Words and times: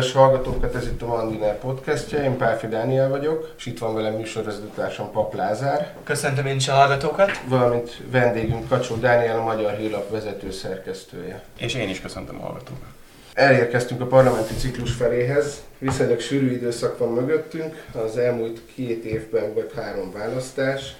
kedves 0.00 0.22
hallgatókat, 0.22 0.74
ez 0.74 0.86
itt 0.86 1.02
a 1.02 1.06
Mandiner 1.06 1.58
podcastja, 1.58 2.22
én 2.22 2.36
Pálfi 2.36 2.66
Dániel 2.66 3.08
vagyok, 3.08 3.54
és 3.58 3.66
itt 3.66 3.78
van 3.78 3.94
velem 3.94 4.14
műsorvezetőtársam 4.14 5.10
Pap 5.10 5.34
Lázár. 5.34 5.94
Köszöntöm 6.04 6.46
én 6.46 6.56
is 6.56 6.68
a 6.68 6.72
hallgatókat. 6.72 7.30
Valamint 7.48 8.02
vendégünk 8.10 8.68
Kacsó 8.68 8.94
Dániel, 8.94 9.38
a 9.38 9.42
Magyar 9.42 9.76
Hírlap 9.76 10.10
vezető 10.10 10.50
szerkesztője. 10.50 11.42
És 11.58 11.74
én 11.74 11.88
is 11.88 12.00
köszöntöm 12.00 12.36
a 12.36 12.42
hallgatókat. 12.42 12.88
Elérkeztünk 13.34 14.00
a 14.00 14.06
parlamenti 14.06 14.54
ciklus 14.54 14.92
feléhez, 14.92 15.62
viszonylag 15.78 16.20
sűrű 16.20 16.52
időszak 16.52 16.98
van 16.98 17.12
mögöttünk, 17.12 17.84
az 17.92 18.16
elmúlt 18.16 18.60
két 18.74 19.04
évben 19.04 19.54
volt 19.54 19.72
három 19.72 20.12
választás, 20.12 20.96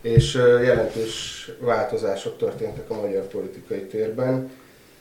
és 0.00 0.34
jelentős 0.64 1.50
változások 1.60 2.38
történtek 2.38 2.90
a 2.90 3.00
magyar 3.00 3.26
politikai 3.26 3.82
térben. 3.82 4.50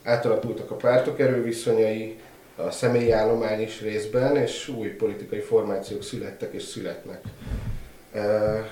Átalakultak 0.03 0.71
a 0.71 0.75
pártok 0.75 1.19
erőviszonyai, 1.19 2.17
a 2.57 2.71
személyi 2.71 3.11
állomány 3.11 3.61
is 3.61 3.81
részben, 3.81 4.35
és 4.35 4.67
új 4.67 4.87
politikai 4.87 5.39
formációk 5.39 6.03
születtek 6.03 6.53
és 6.53 6.63
születnek. 6.63 7.21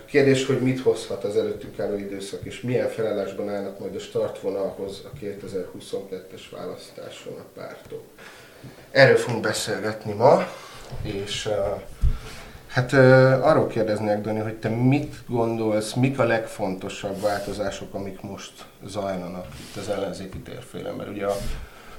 Kérdés, 0.06 0.46
hogy 0.46 0.62
mit 0.62 0.82
hozhat 0.82 1.24
az 1.24 1.36
előttünk 1.36 1.80
álló 1.80 1.98
időszak, 1.98 2.40
és 2.44 2.62
milyen 2.62 2.90
felállásban 2.90 3.50
állnak 3.50 3.80
majd 3.80 3.96
a 3.96 4.00
startvonalhoz 4.00 5.02
a 5.06 5.18
2022-es 5.22 6.42
választáson 6.52 7.34
a 7.34 7.46
pártok. 7.54 8.04
Erről 8.92 9.16
fogunk 9.16 9.44
beszélgetni 9.44 10.14
ma, 10.14 10.48
és 11.02 11.50
hát 12.68 12.94
arról 13.44 13.68
kérdeznék, 13.68 14.18
Dani, 14.18 14.40
hogy 14.40 14.56
te 14.56 14.70
mit 14.70 15.16
gondolsz, 15.28 15.94
mik 15.94 16.20
a 16.20 16.24
legfontosabb 16.24 17.22
változások, 17.22 17.94
amik 17.94 18.22
most 18.22 18.66
zajlanak 18.86 19.48
itt 19.60 19.82
az 19.82 19.90
ellenzéki 19.90 20.40
térfélen, 20.40 20.96
mert 20.96 21.10
ugye 21.10 21.26
a 21.26 21.36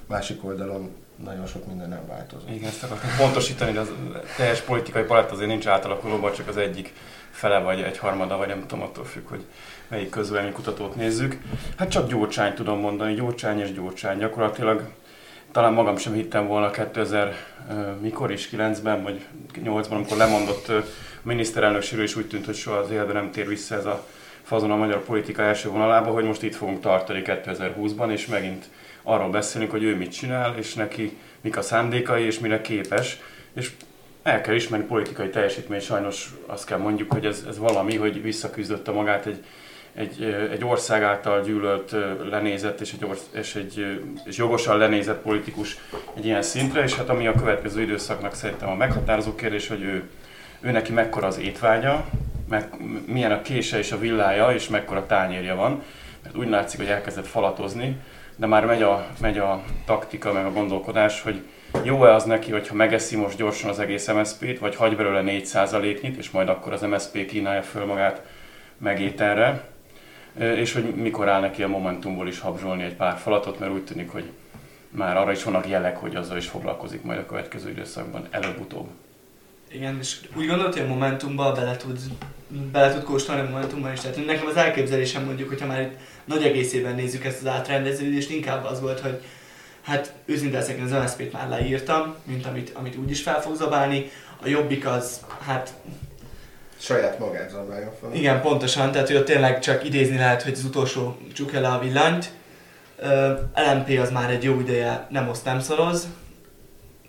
másik 0.07 0.45
oldalon 0.45 0.91
nagyon 1.25 1.47
sok 1.47 1.67
minden 1.67 1.89
nem 1.89 2.07
változott. 2.07 2.51
Igen, 2.51 2.69
ezt 2.69 2.83
akartam 2.83 3.11
pontosítani, 3.19 3.73
de 3.73 3.81
az 3.81 3.93
teljes 4.37 4.61
politikai 4.61 5.03
palett 5.03 5.31
azért 5.31 5.49
nincs 5.49 5.67
átalakulóban, 5.67 6.33
csak 6.33 6.49
az 6.49 6.57
egyik 6.57 6.93
fele 7.31 7.59
vagy 7.59 7.81
egy 7.81 7.99
harmada, 7.99 8.37
vagy 8.37 8.49
nem 8.49 8.67
tudom, 8.67 8.85
attól 8.85 9.05
függ, 9.05 9.29
hogy 9.29 9.45
melyik 9.89 10.11
közvélemény 10.11 10.53
kutatót 10.53 10.95
nézzük. 10.95 11.39
Hát 11.77 11.91
csak 11.91 12.09
Gyurcsány 12.09 12.55
tudom 12.55 12.79
mondani, 12.79 13.15
Gyurcsány 13.15 13.61
és 13.61 13.73
Gyurcsány. 13.73 14.19
Gyakorlatilag 14.19 14.89
talán 15.53 15.73
magam 15.73 15.97
sem 15.97 16.13
hittem 16.13 16.47
volna 16.47 16.71
2000, 16.71 17.35
mikor 18.01 18.33
is, 18.33 18.49
9-ben 18.53 19.03
vagy 19.03 19.27
8-ban, 19.55 19.91
amikor 19.91 20.17
lemondott 20.17 20.69
a 20.69 20.85
miniszterelnökségről, 21.23 22.05
és 22.05 22.17
úgy 22.17 22.29
tűnt, 22.29 22.45
hogy 22.45 22.55
soha 22.55 22.77
az 22.77 22.91
életben 22.91 23.15
nem 23.15 23.31
tér 23.31 23.49
vissza 23.49 23.75
ez 23.75 23.85
a 23.85 24.07
fazon 24.43 24.71
a 24.71 24.77
magyar 24.77 25.05
politika 25.05 25.43
első 25.43 25.69
vonalába, 25.69 26.11
hogy 26.11 26.25
most 26.25 26.43
itt 26.43 26.55
fogunk 26.55 26.81
tartani 26.81 27.23
2020-ban, 27.25 28.11
és 28.11 28.27
megint 28.27 28.65
arról 29.09 29.31
beszélünk, 29.31 29.71
hogy 29.71 29.83
ő 29.83 29.97
mit 29.97 30.13
csinál, 30.13 30.55
és 30.59 30.75
neki 30.75 31.17
mik 31.41 31.57
a 31.57 31.63
szándékai, 31.63 32.25
és 32.25 32.39
mire 32.39 32.61
képes. 32.61 33.19
És 33.55 33.71
el 34.23 34.41
kell 34.41 34.55
ismerni 34.55 34.87
politikai 34.87 35.31
teljesítmény, 35.31 35.81
sajnos 35.81 36.35
azt 36.47 36.67
kell 36.67 36.79
mondjuk, 36.79 37.13
hogy 37.13 37.25
ez, 37.25 37.45
ez 37.49 37.59
valami, 37.59 37.97
hogy 37.97 38.23
visszaküzdötte 38.23 38.91
magát 38.91 39.27
egy, 39.27 39.45
egy, 39.95 40.23
egy 40.53 40.65
ország 40.65 41.03
által 41.03 41.43
gyűlölt, 41.43 41.95
lenézett 42.31 42.81
és 42.81 42.93
egy, 42.93 43.05
orsz, 43.05 43.29
és 43.31 43.55
egy 43.55 44.01
és 44.25 44.37
jogosan 44.37 44.79
lenézett 44.79 45.23
politikus 45.23 45.79
egy 46.17 46.25
ilyen 46.25 46.43
szintre, 46.43 46.83
és 46.83 46.95
hát 46.95 47.09
ami 47.09 47.27
a 47.27 47.35
következő 47.35 47.83
időszaknak 47.83 48.35
szerintem 48.35 48.69
a 48.69 48.75
meghatározó 48.75 49.35
kérdés, 49.35 49.69
hogy 49.69 49.83
ő, 49.83 50.03
ő 50.61 50.71
neki 50.71 50.93
mekkora 50.93 51.27
az 51.27 51.39
étvágya, 51.39 52.07
meg, 52.49 52.69
milyen 53.07 53.33
a 53.33 53.43
kése 53.43 53.79
és 53.79 53.93
a 53.93 53.99
villája, 53.99 54.51
és 54.51 54.69
mekkora 54.69 55.07
tányérja 55.07 55.55
van, 55.55 55.83
mert 56.23 56.37
úgy 56.37 56.49
látszik, 56.49 56.79
hogy 56.79 56.89
elkezdett 56.89 57.27
falatozni, 57.27 57.97
de 58.37 58.47
már 58.47 58.65
megy 58.65 58.83
a, 58.83 59.07
megy 59.21 59.39
a 59.39 59.63
taktika, 59.85 60.33
meg 60.33 60.45
a 60.45 60.53
gondolkodás, 60.53 61.23
hogy 61.23 61.43
jó-e 61.83 62.15
az 62.15 62.25
neki, 62.25 62.53
hogyha 62.53 62.75
megeszi 62.75 63.17
most 63.17 63.37
gyorsan 63.37 63.71
az 63.71 63.79
egész 63.79 64.09
MSZP-t, 64.09 64.59
vagy 64.59 64.77
hagy 64.77 64.97
belőle 64.97 65.23
4%-nyit, 65.25 66.17
és 66.17 66.31
majd 66.31 66.49
akkor 66.49 66.73
az 66.73 66.83
MSZP 66.83 67.27
kínálja 67.27 67.63
föl 67.63 67.85
magát 67.85 68.23
megételre, 68.79 69.65
és 70.39 70.73
hogy 70.73 70.95
mikor 70.95 71.29
áll 71.29 71.41
neki 71.41 71.63
a 71.63 71.69
Momentumból 71.69 72.29
is 72.29 72.41
habzsolni 72.41 72.83
egy 72.83 72.95
pár 72.95 73.17
falatot, 73.17 73.59
mert 73.59 73.73
úgy 73.73 73.85
tűnik, 73.85 74.11
hogy 74.11 74.31
már 74.89 75.17
arra 75.17 75.33
is 75.33 75.45
vannak 75.45 75.69
jelek, 75.69 75.97
hogy 75.97 76.17
azzal 76.17 76.37
is 76.37 76.47
foglalkozik 76.49 77.03
majd 77.03 77.19
a 77.19 77.27
következő 77.27 77.71
időszakban, 77.71 78.27
előbb-utóbb. 78.31 78.89
Igen, 79.71 79.99
és 80.01 80.21
úgy 80.37 80.47
gondolod, 80.47 80.73
hogy 80.73 80.83
a 80.83 80.87
Momentumba 80.87 81.53
bele 81.53 81.77
tud, 81.77 81.99
bele 82.73 82.93
tud 82.93 83.03
kóstolni 83.03 83.41
a 83.41 83.51
Momentumban 83.51 83.93
is. 83.93 84.01
Tehát 84.01 84.27
nekem 84.27 84.47
az 84.47 84.57
elképzelésem 84.57 85.25
mondjuk, 85.25 85.49
hogyha 85.49 85.67
már 85.67 85.81
itt 85.81 85.97
nagy 86.25 86.43
egészében 86.43 86.95
nézzük 86.95 87.25
ezt 87.25 87.41
az 87.41 87.47
átrendeződést, 87.47 88.31
inkább 88.31 88.65
az 88.65 88.81
volt, 88.81 89.01
hogy 89.01 89.23
hát 89.83 90.13
őszintén 90.25 90.59
leszek, 90.59 90.81
az 90.85 90.91
MSZP-t 90.91 91.33
már 91.33 91.49
leírtam, 91.49 92.15
mint 92.25 92.47
amit, 92.47 92.71
amit 92.75 92.97
úgy 92.97 93.11
is 93.11 93.23
fel 93.23 93.43
fog 93.43 93.55
zabálni. 93.57 94.11
A 94.43 94.49
jobbik 94.49 94.87
az, 94.87 95.21
hát 95.41 95.73
saját 96.79 97.19
magát 97.19 97.51
zabálja 97.51 97.93
fel. 98.01 98.15
Igen, 98.15 98.41
pontosan, 98.41 98.93
tehát 98.93 99.07
hogy 99.07 99.17
ott 99.17 99.25
tényleg 99.25 99.61
csak 99.61 99.85
idézni 99.85 100.17
lehet, 100.17 100.43
hogy 100.43 100.53
az 100.53 100.65
utolsó 100.65 101.19
csukja 101.35 101.61
le 101.61 101.69
a 101.69 101.79
villanyt. 101.79 102.33
Uh, 103.03 103.39
LMP 103.55 103.99
az 104.01 104.11
már 104.11 104.31
egy 104.31 104.43
jó 104.43 104.61
ideje 104.61 105.07
nem 105.11 105.29
oszt, 105.29 105.45
nem 105.45 105.61
szoroz, 105.61 106.09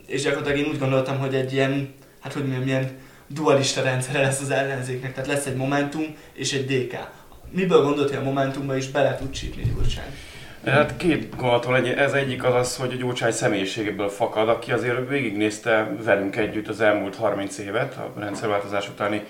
és 0.06 0.22
gyakorlatilag 0.22 0.66
én 0.66 0.72
úgy 0.72 0.80
gondoltam, 0.80 1.20
hogy 1.20 1.36
egy 1.36 1.54
ilyen, 1.54 1.94
hát 2.20 2.34
hogy 2.34 2.42
mondjam, 2.42 2.68
ilyen 2.68 2.90
dualista 3.28 3.82
rendszere 3.82 4.22
lesz 4.22 4.42
az 4.42 4.50
ellenzéknek, 4.50 5.14
tehát 5.14 5.30
lesz 5.30 5.46
egy 5.46 5.56
Momentum 5.56 6.16
és 6.34 6.54
egy 6.54 6.66
DK. 6.66 6.98
Miből 7.50 7.84
gondolt, 7.84 8.10
hogy 8.10 8.18
a 8.18 8.24
Momentumba 8.24 8.76
is 8.76 8.88
bele 8.88 9.16
tud 9.16 9.32
csípni 9.32 9.64
Gyurcsány? 9.64 10.16
Hát 10.66 10.98
két 10.98 11.30
gondolatom 11.30 11.74
egy, 11.74 11.88
ez 11.88 12.14
egyik 12.14 12.44
az 12.44 12.54
az, 12.54 12.76
hogy 12.76 12.94
a 12.94 12.96
Gyurcsány 12.96 13.32
személyiségéből 13.32 14.10
fakad, 14.10 14.50
aki 14.50 14.72
azért 14.72 15.10
végignézte 15.10 15.96
velünk 16.04 16.36
együtt 16.36 16.68
az 16.68 16.82
elmúlt 16.82 17.16
30 17.16 17.58
évet, 17.58 17.96
a 17.96 18.14
rendszerváltozás 18.20 18.90
utáni 18.90 19.24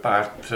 párt 0.00 0.54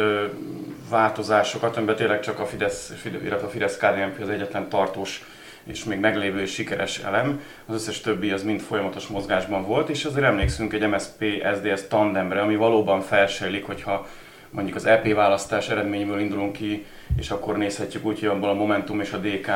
változásokat, 0.88 1.76
amiben 1.76 1.96
tényleg 1.96 2.20
csak 2.20 2.38
a 2.38 2.46
Fidesz, 2.46 2.92
illetve 3.04 3.46
a 3.46 3.50
fidesz 3.50 3.76
KDNP 3.76 4.20
az 4.22 4.28
egyetlen 4.28 4.68
tartós 4.68 5.24
és 5.66 5.84
még 5.84 5.98
meglévő 5.98 6.40
és 6.40 6.52
sikeres 6.52 6.98
elem, 6.98 7.40
az 7.66 7.74
összes 7.74 8.00
többi 8.00 8.30
az 8.30 8.42
mind 8.42 8.60
folyamatos 8.60 9.06
mozgásban 9.06 9.66
volt, 9.66 9.88
és 9.88 10.04
azért 10.04 10.24
emlékszünk 10.24 10.72
egy 10.72 10.88
MSP 10.88 11.24
SDS 11.56 11.86
tandemre, 11.88 12.40
ami 12.40 12.56
valóban 12.56 13.00
felsejlik, 13.00 13.64
hogyha 13.64 14.06
mondjuk 14.50 14.76
az 14.76 14.86
EP 14.86 15.14
választás 15.14 15.68
eredményből 15.68 16.20
indulunk 16.20 16.52
ki, 16.52 16.86
és 17.16 17.30
akkor 17.30 17.56
nézhetjük 17.56 18.04
úgy, 18.04 18.20
hogy 18.20 18.28
abból 18.28 18.48
a 18.48 18.54
Momentum 18.54 19.00
és 19.00 19.12
a 19.12 19.18
DK 19.18 19.50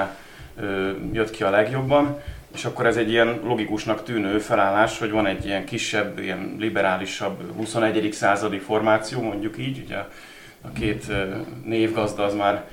jött 1.13 1.31
ki 1.31 1.43
a 1.43 1.51
legjobban, 1.51 2.21
és 2.55 2.65
akkor 2.65 2.87
ez 2.87 2.97
egy 2.97 3.11
ilyen 3.11 3.41
logikusnak 3.45 4.03
tűnő 4.03 4.39
felállás, 4.39 4.99
hogy 4.99 5.11
van 5.11 5.27
egy 5.27 5.47
ilyen 5.47 5.65
kisebb, 5.65 6.19
ilyen 6.19 6.57
liberálisabb 6.59 7.57
21. 7.57 8.13
századi 8.13 8.59
formáció, 8.59 9.23
mondjuk 9.23 9.59
így, 9.59 9.83
ugye 9.85 9.97
a 10.61 10.73
két 10.73 11.07
névgazda 11.65 12.25
az 12.25 12.35
már 12.35 12.69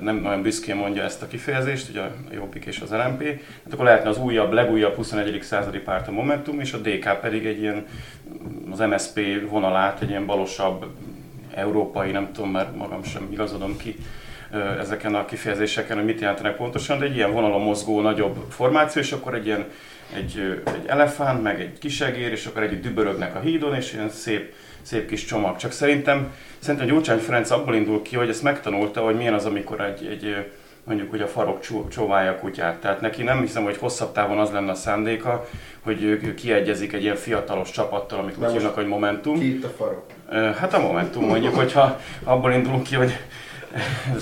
nem 0.00 0.16
nagyon 0.16 0.42
büszkén 0.42 0.76
mondja 0.76 1.02
ezt 1.02 1.22
a 1.22 1.26
kifejezést, 1.26 1.88
ugye 1.88 2.00
a 2.00 2.10
Jobbik 2.32 2.64
és 2.64 2.80
az 2.80 2.90
LMP, 2.90 3.22
hát 3.64 3.72
akkor 3.72 3.84
lehetne 3.84 4.08
az 4.08 4.18
újabb, 4.18 4.52
legújabb 4.52 4.94
21. 4.94 5.42
századi 5.42 5.78
párt 5.78 6.08
a 6.08 6.12
Momentum, 6.12 6.60
és 6.60 6.72
a 6.72 6.78
DK 6.78 7.20
pedig 7.20 7.46
egy 7.46 7.60
ilyen, 7.60 7.86
az 8.70 8.78
MSP 8.78 9.20
vonalát, 9.48 10.02
egy 10.02 10.08
ilyen 10.08 10.26
balosabb, 10.26 10.86
európai, 11.54 12.10
nem 12.10 12.32
tudom, 12.32 12.50
mert 12.50 12.76
magam 12.76 13.02
sem 13.04 13.28
igazodom 13.32 13.76
ki, 13.76 13.96
ezeken 14.78 15.14
a 15.14 15.24
kifejezéseken, 15.24 15.96
hogy 15.96 16.04
mit 16.04 16.20
jelentenek 16.20 16.56
pontosan, 16.56 16.98
de 16.98 17.04
egy 17.04 17.14
ilyen 17.14 17.32
vonalon 17.32 17.60
mozgó 17.60 18.00
nagyobb 18.00 18.36
formáció, 18.48 19.02
és 19.02 19.12
akkor 19.12 19.34
egy 19.34 19.46
ilyen 19.46 19.64
egy, 20.16 20.62
egy 20.64 20.86
elefánt, 20.86 21.42
meg 21.42 21.60
egy 21.60 21.78
kisegér, 21.78 22.30
és 22.30 22.46
akkor 22.46 22.62
egy 22.62 22.80
dübörögnek 22.80 23.34
a 23.34 23.40
hídon, 23.40 23.74
és 23.74 23.92
ilyen 23.92 24.10
szép, 24.10 24.54
szép 24.82 25.08
kis 25.08 25.24
csomag. 25.24 25.56
Csak 25.56 25.72
szerintem, 25.72 26.32
szerintem 26.58 26.88
Gyurcsány 26.88 27.18
Ferenc 27.18 27.50
abból 27.50 27.74
indul 27.74 28.02
ki, 28.02 28.16
hogy 28.16 28.28
ezt 28.28 28.42
megtanulta, 28.42 29.00
hogy 29.00 29.16
milyen 29.16 29.34
az, 29.34 29.46
amikor 29.46 29.80
egy, 29.80 30.06
egy 30.06 30.36
mondjuk, 30.84 31.10
hogy 31.10 31.20
a 31.20 31.26
farok 31.26 31.60
csó, 31.60 31.88
csóválja 31.88 32.30
a 32.30 32.36
kutyát. 32.36 32.80
Tehát 32.80 33.00
neki 33.00 33.22
nem 33.22 33.40
hiszem, 33.40 33.64
hogy 33.64 33.76
hosszabb 33.76 34.12
távon 34.12 34.38
az 34.38 34.50
lenne 34.50 34.70
a 34.70 34.74
szándéka, 34.74 35.48
hogy 35.80 36.02
ők 36.02 36.34
kiegyezik 36.34 36.92
egy 36.92 37.02
ilyen 37.02 37.16
fiatalos 37.16 37.70
csapattal, 37.70 38.18
amit 38.18 38.36
úgy 38.38 38.52
hívnak, 38.52 38.74
hogy 38.74 38.86
Momentum. 38.86 39.38
Ki 39.38 39.54
itt 39.54 39.64
a 39.64 39.68
farok? 39.68 40.04
Hát 40.58 40.74
a 40.74 40.80
Momentum 40.80 41.24
mondjuk, 41.24 41.54
hogyha 41.54 42.00
abból 42.24 42.52
indulunk 42.52 42.82
ki, 42.82 42.94
hogy 42.94 43.18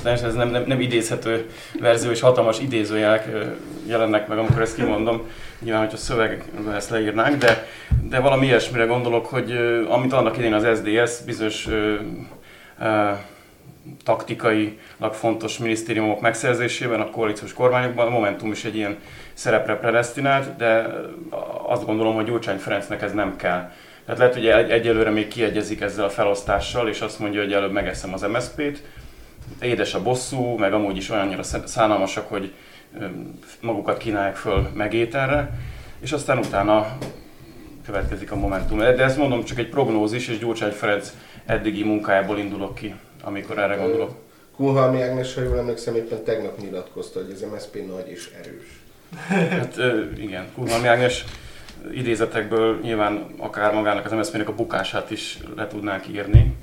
ez, 0.04 0.22
ez 0.22 0.34
nem, 0.34 0.48
nem, 0.48 0.64
nem 0.66 0.80
idézhető 0.80 1.50
verzió, 1.80 2.10
és 2.10 2.20
hatalmas 2.20 2.60
idézőjelek 2.60 3.28
jelennek 3.86 4.28
meg, 4.28 4.38
amikor 4.38 4.60
ezt 4.60 4.74
kimondom. 4.74 5.30
Nyilván, 5.58 5.82
hogyha 5.82 5.96
szövegben 5.96 6.74
ezt 6.74 6.90
leírnánk, 6.90 7.36
de, 7.36 7.66
de 8.02 8.18
valami 8.18 8.46
ilyesmire 8.46 8.84
gondolok, 8.84 9.26
hogy 9.26 9.52
amit 9.88 10.12
annak 10.12 10.36
idén 10.36 10.52
az 10.52 10.78
SDS 10.78 11.24
bizonyos 11.24 11.66
ö, 11.66 11.94
ö, 12.80 13.10
taktikailag 14.04 15.12
fontos 15.12 15.58
minisztériumok 15.58 16.20
megszerzésében, 16.20 17.00
a 17.00 17.10
koalíciós 17.10 17.52
kormányokban, 17.52 18.06
a 18.06 18.10
Momentum 18.10 18.52
is 18.52 18.64
egy 18.64 18.76
ilyen 18.76 18.96
szerepre 19.32 19.76
predestinált, 19.76 20.56
de 20.56 20.86
azt 21.66 21.84
gondolom, 21.84 22.14
hogy 22.14 22.24
Gyurcsány 22.24 22.58
Ferencnek 22.58 23.02
ez 23.02 23.12
nem 23.12 23.36
kell. 23.36 23.70
Tehát 24.04 24.20
lehet, 24.20 24.34
hogy 24.34 24.46
egy, 24.46 24.70
egyelőre 24.70 25.10
még 25.10 25.28
kiegyezik 25.28 25.80
ezzel 25.80 26.04
a 26.04 26.10
felosztással, 26.10 26.88
és 26.88 27.00
azt 27.00 27.18
mondja, 27.18 27.40
hogy 27.42 27.52
előbb 27.52 27.72
megeszem 27.72 28.12
az 28.12 28.22
MSZP-t, 28.22 28.82
édes 29.60 29.94
a 29.94 30.02
bosszú, 30.02 30.56
meg 30.56 30.72
amúgy 30.72 30.96
is 30.96 31.10
olyannyira 31.10 31.42
szánalmasak, 31.42 32.28
hogy 32.28 32.52
magukat 33.60 33.98
kínálják 33.98 34.36
föl 34.36 34.70
megételre, 34.74 35.50
és 36.00 36.12
aztán 36.12 36.38
utána 36.38 36.98
következik 37.84 38.32
a 38.32 38.36
Momentum. 38.36 38.78
De 38.78 39.02
ezt 39.02 39.16
mondom, 39.16 39.44
csak 39.44 39.58
egy 39.58 39.68
prognózis, 39.68 40.28
és 40.28 40.38
Gyurcsány 40.38 40.70
Ferenc 40.72 41.12
eddigi 41.46 41.84
munkájából 41.84 42.38
indulok 42.38 42.74
ki, 42.74 42.94
amikor 43.22 43.58
erre 43.58 43.74
gondolok. 43.74 44.14
Kulhalmi 44.56 45.02
Ágnes, 45.02 45.34
ha 45.34 45.40
jól 45.40 45.58
emlékszem, 45.58 45.94
éppen 45.94 46.24
tegnap 46.24 46.58
nyilatkozta, 46.58 47.20
hogy 47.20 47.30
az 47.30 47.44
MSZP 47.52 47.86
nagy 47.86 48.10
és 48.10 48.30
erős. 48.40 48.80
Hát 49.48 49.78
igen, 50.16 50.46
Kulhalmi 50.54 50.86
Ágnes 50.86 51.24
idézetekből 51.92 52.78
nyilván 52.82 53.26
akár 53.36 53.74
magának 53.74 54.04
az 54.04 54.12
MSZP-nek 54.12 54.48
a 54.48 54.54
bukását 54.54 55.10
is 55.10 55.38
le 55.56 55.66
tudnánk 55.66 56.08
írni. 56.08 56.56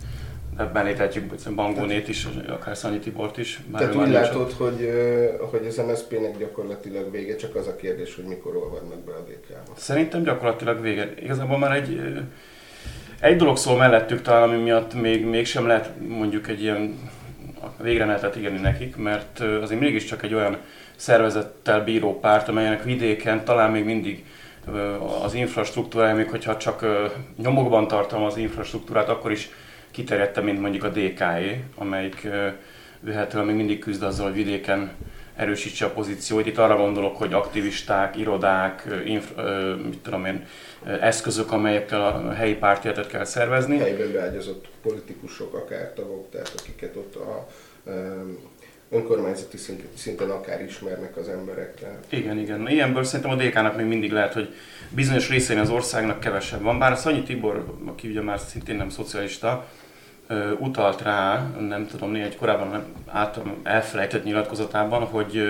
Ebben 0.58 0.86
léthetjük 0.86 1.54
Bangónét 1.56 2.08
is, 2.08 2.28
akár 2.48 2.78
Szanyi 2.78 3.00
Tibort 3.00 3.38
is. 3.38 3.60
Tehát 3.78 3.96
úgy 3.96 4.10
látod, 4.10 4.52
hogy, 4.52 4.90
hogy 5.52 5.66
az 5.68 5.82
MSZP-nek 5.88 6.38
gyakorlatilag 6.38 7.12
vége, 7.12 7.36
csak 7.36 7.56
az 7.56 7.68
a 7.68 7.76
kérdés, 7.76 8.16
hogy 8.16 8.24
mikor 8.24 8.56
olvadnak 8.56 9.00
be 9.00 9.12
a 9.12 9.24
DK-ba. 9.28 9.74
Szerintem 9.76 10.24
gyakorlatilag 10.24 10.82
vége. 10.82 11.14
Igazából 11.24 11.58
már 11.58 11.76
egy, 11.76 12.02
egy 13.20 13.36
dolog 13.36 13.58
szól 13.58 13.78
mellettük 13.78 14.22
talán, 14.22 14.50
ami 14.50 14.62
miatt 14.62 14.94
még, 14.94 15.26
mégsem 15.26 15.68
lehet 15.68 15.92
mondjuk 16.08 16.48
egy 16.48 16.62
ilyen 16.62 17.00
végre 17.82 18.06
lehetett 18.06 18.38
írni 18.38 18.60
nekik, 18.60 18.96
mert 18.96 19.40
azért 19.40 19.80
mégiscsak 19.80 20.24
egy 20.24 20.34
olyan 20.34 20.58
szervezettel 20.96 21.84
bíró 21.84 22.20
párt, 22.20 22.48
amelynek 22.48 22.84
vidéken 22.84 23.46
talán 23.46 23.72
még 23.72 23.86
mindig 23.86 24.26
az 25.24 25.34
infrastruktúrája, 25.34 26.16
még 26.16 26.30
hogyha 26.30 26.58
csak 26.58 26.86
nyomokban 27.42 27.88
tartom 27.88 28.24
az 28.24 28.38
infrastruktúrát, 28.38 29.10
akkor 29.10 29.32
is 29.32 29.50
kiterjedte, 29.96 30.42
mint 30.42 30.62
mondjuk 30.62 30.84
a 30.84 30.90
DKE, 30.90 31.60
amelyik 31.76 32.28
véletlenül 33.00 33.48
még 33.48 33.56
mindig 33.56 33.80
küzd 33.80 34.04
azzal, 34.04 34.26
hogy 34.26 34.36
vidéken 34.36 34.92
erősítse 35.36 35.86
a 35.86 35.90
pozícióit. 35.90 36.46
Itt 36.46 36.58
arra 36.58 36.76
gondolok, 36.76 37.18
hogy 37.18 37.34
aktivisták, 37.34 38.18
irodák, 38.18 38.88
infra, 39.06 39.76
mit 39.76 40.00
tudom 40.00 40.26
én, 40.26 40.46
eszközök, 41.02 41.52
amelyekkel 41.52 42.02
a 42.06 42.34
helyi 42.34 42.56
pártjetet 42.56 43.08
kell 43.08 43.24
szervezni. 43.24 43.78
Helyben 43.78 44.12
beágyazott 44.12 44.68
politikusok, 44.82 45.54
akár 45.54 45.94
tagok, 45.94 46.30
tehát 46.30 46.54
akiket 46.58 46.96
ott 46.96 47.16
a 47.16 47.48
önkormányzati 48.90 49.58
szinten 49.96 50.30
akár 50.30 50.64
ismernek 50.64 51.18
az 51.18 51.30
emberek. 51.30 51.76
Tehát. 51.76 52.06
Igen, 52.10 52.38
igen. 52.38 52.70
Ilyenből 52.70 53.04
szerintem 53.04 53.32
a 53.32 53.44
DK-nak 53.44 53.76
még 53.76 53.86
mindig 53.86 54.12
lehet, 54.12 54.34
hogy 54.34 54.54
bizonyos 54.90 55.30
részén 55.30 55.60
az 55.60 55.70
országnak 55.70 56.20
kevesebb 56.20 56.62
van. 56.62 56.80
Bár 56.80 56.92
a 56.92 56.96
Szanyi 56.96 57.24
Tibor, 57.24 57.66
aki 57.86 58.08
ugye 58.08 58.22
már 58.22 58.40
szintén 58.40 58.76
nem 58.76 58.90
szocialista, 58.90 59.68
utalt 60.60 61.02
rá, 61.02 61.46
nem 61.60 61.88
tudom, 61.88 62.12
néhány 62.12 62.38
korábban 62.38 62.84
által 63.08 63.44
elfelejtett 63.64 64.24
nyilatkozatában, 64.24 65.04
hogy 65.04 65.44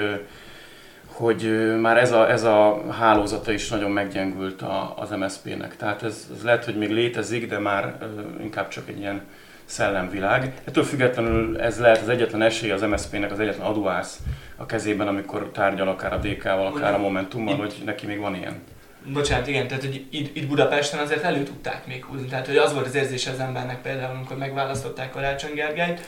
hogy 1.16 1.72
már 1.81 1.98
ez 1.98 2.12
a, 2.12 2.31
ez 2.31 2.44
a 2.44 2.83
hálózata 2.92 3.51
is 3.51 3.69
nagyon 3.69 3.92
meggyengült 3.92 4.62
a, 4.62 4.94
az 4.98 5.10
MSZP-nek. 5.10 5.75
Tehát 5.75 6.04
ez, 6.04 6.27
ez 6.36 6.44
lehet, 6.44 6.66
hogy 6.66 6.77
még 6.77 6.89
létezik, 6.89 7.50
de 7.50 7.60
már 7.60 7.98
inkább 8.42 8.68
csak 8.68 8.89
egy 8.89 9.00
ilyen 9.00 9.22
szellemvilág. 9.66 10.54
Ettől 10.63 10.83
függetlenül 10.83 11.60
ez 11.60 11.80
lehet 11.80 12.01
az 12.01 12.10
egyetlen 12.10 12.42
esély 12.42 12.71
az 12.71 12.81
MSZP-nek, 12.81 13.31
az 13.31 13.39
egyetlen 13.39 13.68
adóász 13.68 14.19
a 14.56 14.66
kezében, 14.66 15.07
amikor 15.07 15.50
tárgyal 15.54 15.88
akár 15.88 16.13
a 16.13 16.18
DK-val, 16.18 16.66
akár 16.66 16.94
a 16.94 16.98
Momentummal, 16.98 17.56
hogy 17.56 17.81
neki 17.86 18.06
még 18.06 18.19
van 18.19 18.36
ilyen. 18.36 18.62
Bocsánat, 19.13 19.48
igen, 19.48 19.68
tehát 19.68 19.84
hogy 19.84 20.06
itt, 20.10 20.36
itt 20.36 20.48
Budapesten 20.48 21.00
azért 21.00 21.24
elő 21.24 21.44
tudták 21.44 21.88
még 21.88 22.04
húzni. 22.06 22.28
Tehát 22.28 22.48
hogy 22.48 22.57
az 22.57 22.74
volt 22.74 22.86
az 22.86 22.96
érzés 22.96 23.28
az 23.28 23.40
embernek 23.40 23.81
például, 23.81 24.16
amikor 24.16 24.38
megválasztották 24.38 25.12
Karácsony 25.12 25.54
Gergelyt, 25.54 26.07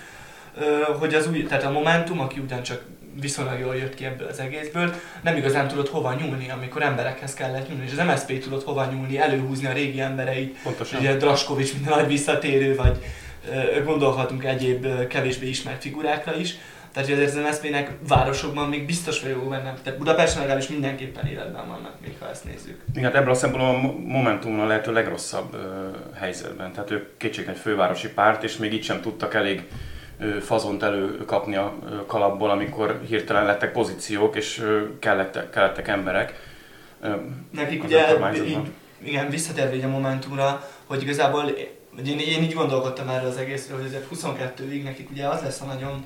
hogy 0.99 1.13
az 1.13 1.27
új, 1.27 1.43
tehát 1.43 1.63
a 1.63 1.71
Momentum, 1.71 2.19
aki 2.19 2.39
ugyancsak 2.39 2.83
viszonylag 3.21 3.59
jól 3.59 3.75
jött 3.75 3.93
ki 3.93 4.05
ebből 4.05 4.27
az 4.27 4.39
egészből, 4.39 4.93
nem 5.21 5.35
igazán 5.35 5.67
tudott 5.67 5.89
hova 5.89 6.13
nyúlni, 6.13 6.49
amikor 6.49 6.81
emberekhez 6.81 7.33
kellett 7.33 7.69
nyúlni, 7.69 7.85
és 7.85 7.91
az 7.97 8.05
MSZP 8.05 8.43
tudott 8.43 8.63
hova 8.63 8.85
nyúlni, 8.85 9.19
előhúzni 9.19 9.67
a 9.67 9.71
régi 9.71 9.99
embereit, 9.99 10.57
Pontosan. 10.63 10.99
ugye 10.99 11.15
Draskovics, 11.15 11.73
mint 11.73 11.89
nagy 11.89 12.07
visszatérő, 12.07 12.75
vagy 12.75 12.97
gondolhatunk 13.85 14.43
egyéb 14.43 15.07
kevésbé 15.07 15.47
ismert 15.47 15.81
figurákra 15.81 16.35
is. 16.35 16.55
Tehát 16.97 17.11
hogy 17.11 17.23
azért 17.23 17.37
az 17.37 17.43
MSZP-nek 17.43 17.91
városokban 18.07 18.69
még 18.69 18.85
biztos 18.85 19.21
vagyok 19.21 19.49
benne, 19.49 19.73
tehát 19.83 19.99
Budapesten 19.99 20.39
legalábbis 20.39 20.67
mindenképpen 20.67 21.27
életben 21.27 21.67
vannak, 21.67 21.93
még 22.01 22.15
ha 22.19 22.29
ezt 22.29 22.43
nézzük. 22.43 22.81
Igen, 22.93 23.15
ebből 23.15 23.31
a 23.31 23.35
szempontból 23.35 23.75
a 23.75 23.93
Momentum 24.07 24.59
a 24.59 24.65
lehető 24.65 24.93
legrosszabb 24.93 25.53
uh, 25.53 25.61
helyzetben. 26.19 26.71
Tehát 26.71 26.91
ők 26.91 27.17
kétségben 27.17 27.53
egy 27.53 27.61
fővárosi 27.61 28.09
párt, 28.09 28.43
és 28.43 28.57
még 28.57 28.73
így 28.73 28.83
sem 28.83 29.01
tudtak 29.01 29.33
elég 29.33 29.63
uh, 30.19 30.37
fazont 30.37 30.83
előkapni 30.83 31.55
a 31.55 31.73
uh, 31.81 32.05
kalapból, 32.05 32.49
amikor 32.49 33.01
hirtelen 33.07 33.45
lettek 33.45 33.71
pozíciók, 33.71 34.35
és 34.35 34.59
uh, 34.59 34.81
kellettek, 34.99 35.49
kellettek 35.49 35.87
emberek. 35.87 36.33
Uh, 37.01 37.15
Nekik 37.51 37.83
ugye, 37.83 38.05
így, 38.45 38.57
igen, 39.03 39.29
visszatérve 39.29 39.85
a 39.85 39.89
Momentumra, 39.89 40.69
hogy 40.85 41.01
igazából 41.01 41.43
én, 42.05 42.19
én 42.19 42.43
így 42.43 42.53
gondolkodtam 42.53 43.09
erről 43.09 43.29
az 43.29 43.37
egészről, 43.37 43.77
hogy 43.77 43.87
ezért 43.87 44.07
22-ig 44.15 44.83
nekik 44.83 45.09
ugye 45.11 45.27
az 45.27 45.41
lesz 45.41 45.61
a 45.61 45.65
nagyon 45.65 46.05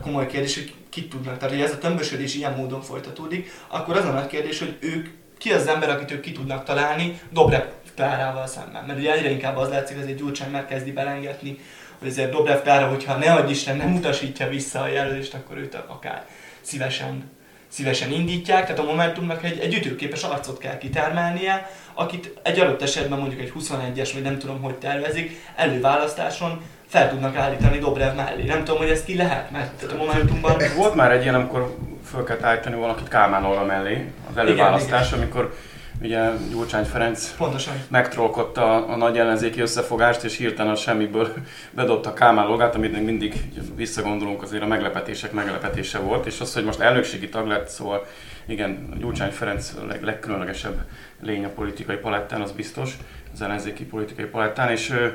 komoly 0.00 0.26
kérdés, 0.26 0.54
hogy 0.54 0.74
kit 0.88 1.10
tudnak. 1.10 1.38
Tehát, 1.38 1.54
hogy 1.54 1.64
ez 1.64 1.72
a 1.72 1.78
tömbösödés 1.78 2.34
ilyen 2.34 2.52
módon 2.52 2.82
folytatódik, 2.82 3.50
akkor 3.68 3.96
az 3.96 4.04
a 4.04 4.10
nagy 4.10 4.26
kérdés, 4.26 4.58
hogy 4.58 4.76
ők, 4.80 5.06
ki 5.38 5.52
az, 5.52 5.66
ember, 5.66 5.90
akit 5.90 6.10
ők 6.10 6.20
ki 6.20 6.32
tudnak 6.32 6.64
találni 6.64 7.20
Dobrev 7.32 7.64
Klárával 7.94 8.46
szemben. 8.46 8.84
Mert 8.84 8.98
ugye 8.98 9.12
egyre 9.12 9.30
inkább 9.30 9.56
az 9.56 9.68
látszik, 9.68 10.04
hogy 10.04 10.14
Gyurcsány 10.14 10.50
már 10.50 10.66
kezdi 10.66 10.92
belengetni, 10.92 11.58
hogy 11.98 12.08
ezért 12.08 12.30
Dobrev 12.30 12.60
Klára, 12.60 12.88
hogyha 12.88 13.16
ne 13.16 13.32
adj 13.32 13.50
Isten, 13.50 13.76
nem 13.76 13.94
utasítja 13.94 14.48
vissza 14.48 14.80
a 14.80 14.88
jelölést, 14.88 15.34
akkor 15.34 15.56
őt 15.56 15.74
akár 15.74 16.26
szívesen 16.60 17.30
szívesen 17.72 18.12
indítják, 18.12 18.62
tehát 18.62 18.78
a 18.78 18.84
Momentumnak 18.84 19.44
egy, 19.44 19.58
egy 19.58 19.74
ütőképes 19.74 20.22
arcot 20.22 20.58
kell 20.58 20.78
kitermelnie, 20.78 21.70
akit 21.94 22.32
egy 22.42 22.60
adott 22.60 22.82
esetben 22.82 23.18
mondjuk 23.18 23.40
egy 23.40 23.52
21-es, 23.58 24.10
vagy 24.12 24.22
nem 24.22 24.38
tudom, 24.38 24.60
hogy 24.62 24.74
tervezik, 24.74 25.40
előválasztáson 25.56 26.60
fel 26.86 27.10
tudnak 27.10 27.36
állítani 27.36 27.78
Dobrev 27.78 28.14
mellé. 28.14 28.44
Nem 28.44 28.64
tudom, 28.64 28.78
hogy 28.78 28.90
ez 28.90 29.04
ki 29.04 29.16
lehet, 29.16 29.50
mert 29.50 29.92
a 29.92 29.96
Momentumban... 29.96 30.56
Volt 30.76 30.94
már 30.94 31.12
egy 31.12 31.22
ilyen, 31.22 31.34
amikor 31.34 31.76
fel 32.04 32.24
kellett 32.24 32.42
állítani 32.42 32.76
valakit 32.76 33.08
Kálmán 33.08 33.44
Olga 33.44 33.64
mellé, 33.64 34.10
az 34.30 34.36
előválasztás, 34.36 35.06
igen, 35.06 35.18
igen. 35.18 35.20
amikor 35.20 35.54
ugye 36.02 36.30
Gyurcsány 36.50 36.84
Ferenc 36.84 37.34
Pontosan. 37.36 37.74
megtrollkodta 37.88 38.76
a, 38.76 38.92
a 38.92 38.96
nagy 38.96 39.18
ellenzéki 39.18 39.60
összefogást, 39.60 40.24
és 40.24 40.36
hirtelen 40.36 40.72
a 40.72 40.76
semmiből 40.76 41.32
bedobta 41.70 42.12
Kálmán 42.12 42.46
logát, 42.46 42.74
amit 42.74 42.92
még 42.92 43.02
mindig 43.02 43.34
visszagondolunk, 43.76 44.42
azért 44.42 44.62
a 44.62 44.66
meglepetések 44.66 45.32
meglepetése 45.32 45.98
volt, 45.98 46.26
és 46.26 46.40
az, 46.40 46.54
hogy 46.54 46.64
most 46.64 46.80
elnökségi 46.80 47.28
tag 47.28 47.46
lett, 47.46 47.68
szóval 47.68 48.06
igen, 48.46 48.94
Gyurcsány 48.98 49.30
Ferenc 49.30 49.72
a 49.82 49.86
leg, 49.86 50.02
legkülönlegesebb 50.02 50.84
lény 51.20 51.44
a 51.44 51.48
politikai 51.48 51.96
palettán, 51.96 52.40
az 52.40 52.52
biztos 52.52 52.96
az 53.32 53.42
ellenzéki 53.42 53.84
politikai 53.84 54.24
palettán, 54.24 54.70
és 54.70 54.90
ö, 54.90 55.06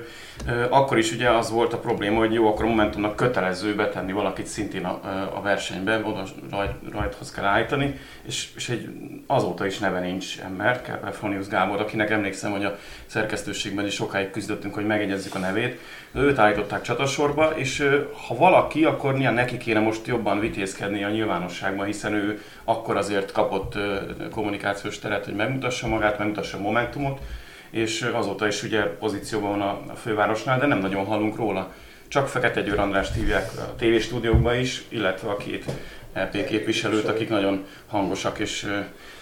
ö, 0.48 0.66
akkor 0.70 0.98
is 0.98 1.12
ugye 1.12 1.30
az 1.30 1.52
volt 1.52 1.74
a 1.74 1.78
probléma, 1.78 2.18
hogy 2.18 2.34
jó, 2.34 2.48
akkor 2.48 2.66
a 2.66 2.68
Momentumnak 2.68 3.16
kötelező 3.16 3.76
betenni 3.76 4.12
valakit 4.12 4.46
szintén 4.46 4.86
a, 4.86 5.00
a 5.36 5.42
versenybe, 5.42 6.02
oda 6.04 6.24
rajt, 6.52 6.72
rajthoz 6.92 7.32
kell 7.32 7.46
állítani, 7.46 8.00
és, 8.22 8.48
és 8.56 8.70
egy, 8.70 8.90
azóta 9.28 9.66
is 9.66 9.78
neve 9.80 10.00
nincs 10.00 10.40
ember, 10.40 10.82
Kerpefonius 10.82 11.48
Gábor, 11.48 11.80
akinek 11.80 12.10
emlékszem, 12.10 12.52
hogy 12.52 12.66
a 12.66 12.78
szerkesztőségben 13.06 13.86
is 13.86 13.94
sokáig 13.94 14.30
küzdöttünk, 14.30 14.74
hogy 14.74 14.86
megegyezzük 14.86 15.36
a 15.36 15.40
nevét, 15.40 15.80
de 16.12 16.20
őt 16.20 16.38
állították 16.38 16.82
csatasorba, 16.82 17.50
és 17.56 17.80
ö, 17.80 18.02
ha 18.28 18.36
valaki, 18.36 18.86
akkor 18.86 19.16
milyen 19.16 19.34
neki 19.34 19.58
kéne 19.58 19.80
most 19.80 20.08
jobban 20.08 20.40
vitézkedni 20.40 21.04
a 21.04 21.10
nyilvánosságban, 21.10 21.86
hiszen 21.86 22.14
ő 22.14 22.42
akkor 22.64 22.98
azért 22.98 23.32
kapott 23.32 23.78
kommunikációs 24.32 25.00
teret, 25.00 25.26
hogy 25.26 25.36
megmutassa 25.36 25.88
magát, 25.88 26.18
megmutassa 26.18 26.58
a 26.58 26.62
Momentumot, 26.62 27.20
és 27.70 28.02
azóta 28.02 28.48
is 28.48 28.64
ugye 28.64 28.82
pozícióban 28.82 29.58
van 29.58 29.62
a, 29.62 29.96
fővárosnál, 29.96 30.60
de 30.60 30.66
nem 30.66 30.80
nagyon 30.80 31.06
hallunk 31.06 31.36
róla. 31.36 31.74
Csak 32.08 32.28
Fekete 32.28 32.62
Győr 32.62 32.80
Andrást 32.80 33.14
hívják 33.14 33.52
a 33.58 33.76
tévéstúdiókba 33.76 34.54
is, 34.54 34.84
illetve 34.90 35.30
a 35.30 35.38
két 35.38 35.66
EP 36.14 36.46
képviselőt, 36.46 37.08
akik 37.08 37.30
nagyon 37.30 37.66
hangosak 37.88 38.40
és 38.40 38.68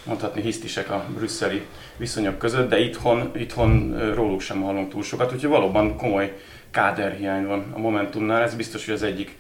mondhatni 0.03 0.41
hisztisek 0.41 0.89
a 0.91 1.05
brüsszeli 1.15 1.65
viszonyok 1.97 2.37
között, 2.37 2.69
de 2.69 2.79
itthon, 2.79 3.31
itthon 3.35 3.99
róluk 4.13 4.41
sem 4.41 4.61
hallunk 4.61 4.89
túl 4.89 5.03
sokat, 5.03 5.33
úgyhogy 5.33 5.49
valóban 5.49 5.97
komoly 5.97 6.37
káderhiány 6.71 7.45
van 7.45 7.71
a 7.73 7.79
Momentumnál, 7.79 8.41
ez 8.41 8.55
biztos, 8.55 8.85
hogy 8.85 8.93
az 8.93 9.03
egyik 9.03 9.37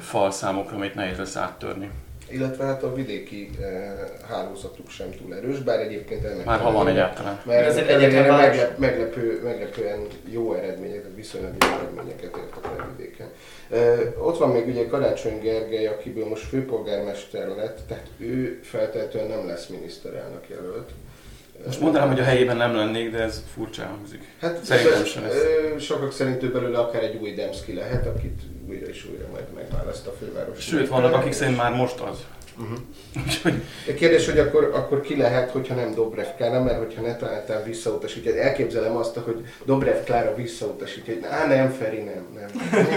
fal 0.00 0.30
számokra, 0.30 0.76
amit 0.76 0.94
nehéz 0.94 1.18
lesz 1.18 1.36
áttörni 1.36 1.90
illetve 2.30 2.64
hát 2.64 2.82
a 2.82 2.94
vidéki 2.94 3.50
eh, 3.60 3.92
hálózatuk 4.28 4.90
sem 4.90 5.10
túl 5.10 5.34
erős, 5.34 5.58
bár 5.58 5.80
egyébként 5.80 6.24
ennek... 6.24 6.44
Már 6.44 6.60
ha 6.60 6.72
van 6.72 6.88
egyáltalán. 6.88 7.40
Mert 7.44 7.66
ez 7.66 7.76
egyébként 7.76 8.28
meglep, 8.28 8.78
meglepő, 8.78 9.40
meglepően 9.44 10.06
jó 10.30 10.54
eredményeket, 10.54 11.14
viszonylag 11.14 11.52
jó 11.60 11.68
eredményeket 11.68 12.36
értek 12.36 12.64
el 12.78 12.94
vidéken. 12.96 13.28
Eh, 13.70 14.26
ott 14.26 14.38
van 14.38 14.50
még 14.50 14.66
ugye 14.66 14.86
Karácsony 14.86 15.40
Gergely, 15.40 15.86
akiből 15.86 16.28
most 16.28 16.48
főpolgármester 16.48 17.48
lett, 17.48 17.80
tehát 17.88 18.06
ő 18.18 18.60
feltétlenül 18.62 19.36
nem 19.36 19.46
lesz 19.46 19.66
miniszterelnök 19.66 20.48
jelölt. 20.48 20.90
Most 21.66 21.80
mondanám, 21.80 22.08
hogy 22.08 22.20
a 22.20 22.24
helyében 22.24 22.56
nem 22.56 22.74
lennék, 22.74 23.10
de 23.10 23.18
ez 23.18 23.44
furcsa 23.54 23.84
hangzik. 23.84 24.22
Hát 24.40 24.64
Szerintem 24.64 25.04
sem 25.04 25.24
ez. 25.24 25.34
Sokak 25.82 26.12
szerint 26.12 26.42
ő 26.42 26.50
belőle 26.50 26.78
akár 26.78 27.02
egy 27.02 27.16
új 27.16 27.34
Demszki 27.34 27.74
lehet, 27.74 28.06
akit 28.06 28.42
újra 28.68 28.86
és 28.86 29.06
újra 29.10 29.26
majd 29.32 29.44
megválaszt 29.54 30.06
a 30.06 30.14
főváros. 30.18 30.64
Sőt, 30.64 30.88
vannak, 30.88 31.14
akik 31.14 31.32
szerint 31.32 31.56
már 31.56 31.74
most 31.74 32.00
az. 32.00 32.18
Uh-huh. 32.60 33.54
Kérdés, 33.96 34.26
hogy 34.26 34.38
akkor, 34.38 34.70
akkor 34.74 35.00
ki 35.00 35.16
lehet, 35.16 35.50
hogyha 35.50 35.74
nem 35.74 35.94
Dobrev 35.94 36.26
Klára, 36.36 36.62
mert 36.62 36.78
hogyha 36.78 37.02
ne 37.02 37.16
találtál 37.16 37.62
visszautasítja. 37.62 38.42
Elképzelem 38.42 38.96
azt, 38.96 39.16
hogy 39.16 39.46
Dobrev 39.64 40.04
Klára 40.04 40.34
visszautasítja, 40.34 41.14
hogy 41.14 41.24
á 41.24 41.46
nem, 41.46 41.70
Feri, 41.70 42.02
nem, 42.02 42.26
nem. 42.34 42.48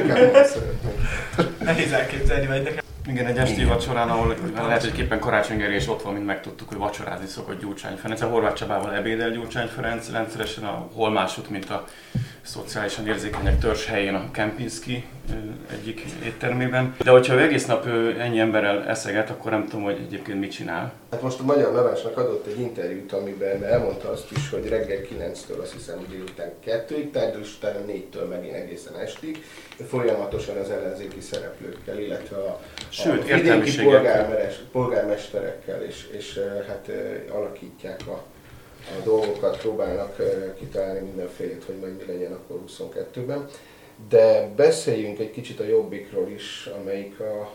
Inkább 0.02 0.32
nem 0.32 0.44
szeretném. 0.46 1.56
Nehéz 1.60 1.92
elképzelni, 1.92 2.48
vagy 2.48 2.64
nekem. 2.64 2.84
Igen, 3.08 3.26
egy 3.26 3.38
esti 3.38 3.64
vacsorán, 3.64 4.10
ahol 4.10 4.36
lehet, 4.56 4.84
hogy 4.84 5.00
éppen 5.00 5.20
Karácsony 5.20 5.58
Gergely 5.58 5.76
is 5.76 5.88
ott 5.88 6.02
van, 6.02 6.14
mint 6.14 6.26
megtudtuk, 6.26 6.68
hogy 6.68 6.78
vacsorázni 6.78 7.28
szokott 7.28 7.60
Gyurcsány 7.60 7.96
Ferenc. 7.96 8.22
A 8.22 8.28
Horváth 8.28 8.56
Csabával 8.56 8.94
ebédel 8.96 9.32
Gyurcsány 9.32 9.68
Ferenc, 9.68 10.12
rendszeresen 10.12 10.64
a 10.64 10.90
hol 10.94 11.12
másút, 11.12 11.50
mint 11.50 11.70
a 11.70 11.86
szociálisan 12.52 13.08
érzékenyek 13.08 13.60
törzs 13.60 13.86
helyén 13.86 14.14
a 14.14 14.32
Kempinski 14.32 15.06
egyik 15.72 16.02
éttermében. 16.26 16.96
De 17.04 17.12
hogyha 17.12 17.34
ő 17.34 17.42
egész 17.42 17.66
nap 17.66 17.86
ennyi 18.20 18.40
emberrel 18.40 18.84
eszeget, 18.84 19.30
akkor 19.30 19.52
nem 19.52 19.68
tudom, 19.68 19.84
hogy 19.84 20.00
egyébként 20.08 20.40
mit 20.40 20.52
csinál. 20.52 20.94
Hát 21.12 21.22
most 21.22 21.40
a 21.40 21.44
Magyar 21.44 21.74
Narancsnak 21.74 22.18
adott 22.18 22.46
egy 22.46 22.60
interjút, 22.60 23.14
amiben 23.14 23.64
elmondta 23.64 24.10
azt 24.10 24.32
is, 24.32 24.50
hogy 24.50 24.68
reggel 24.68 25.00
9-től 25.02 25.62
azt 25.62 25.74
hiszem 25.74 26.06
délután 26.10 26.52
2-ig, 26.66 27.12
tehát 27.12 27.36
utána 27.36 27.80
4-től 27.88 28.30
megint 28.30 28.56
egészen 28.56 28.96
estig, 28.96 29.44
folyamatosan 29.88 30.58
az 30.58 30.70
ellenzéki 30.70 31.22
szereplőkkel, 31.22 32.00
illetve 32.00 32.38
a, 32.38 32.60
Sőt, 32.90 33.32
a 33.32 33.36
vidéki 33.36 33.84
polgármesterekkel, 34.72 35.82
és, 35.82 36.08
és 36.18 36.40
hát 36.68 36.92
alakítják 37.30 38.02
a 38.08 38.24
a 39.00 39.04
dolgokat 39.04 39.58
próbálnak 39.58 40.16
kitalálni 40.58 41.00
mindenfélét, 41.00 41.64
hogy 41.64 41.76
majd 41.76 41.98
mi 41.98 42.04
legyen 42.14 42.32
akkor 42.32 42.60
22-ben. 42.68 43.48
De 44.10 44.52
beszéljünk 44.56 45.20
egy 45.20 45.32
kicsit 45.32 45.60
a 45.60 45.64
Jobbikról 45.64 46.30
is, 46.30 46.70
amelyik 46.82 47.20
a 47.20 47.52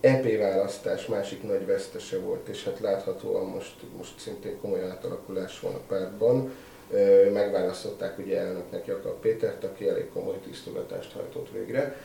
EP 0.00 0.38
választás 0.38 1.06
másik 1.06 1.42
nagy 1.42 1.66
vesztese 1.66 2.18
volt, 2.18 2.48
és 2.48 2.64
hát 2.64 2.80
láthatóan 2.80 3.46
most, 3.46 3.74
most 3.96 4.18
szintén 4.18 4.60
komoly 4.60 4.82
átalakulás 4.82 5.60
van 5.60 5.74
a 5.74 5.80
pártban. 5.88 6.52
Megválasztották 7.32 8.18
ugye 8.18 8.38
elnöknek 8.38 8.86
Jakab 8.86 9.20
Pétert, 9.20 9.64
aki 9.64 9.88
elég 9.88 10.10
komoly 10.12 10.38
tisztogatást 10.44 11.12
hajtott 11.12 11.50
végre. 11.52 11.96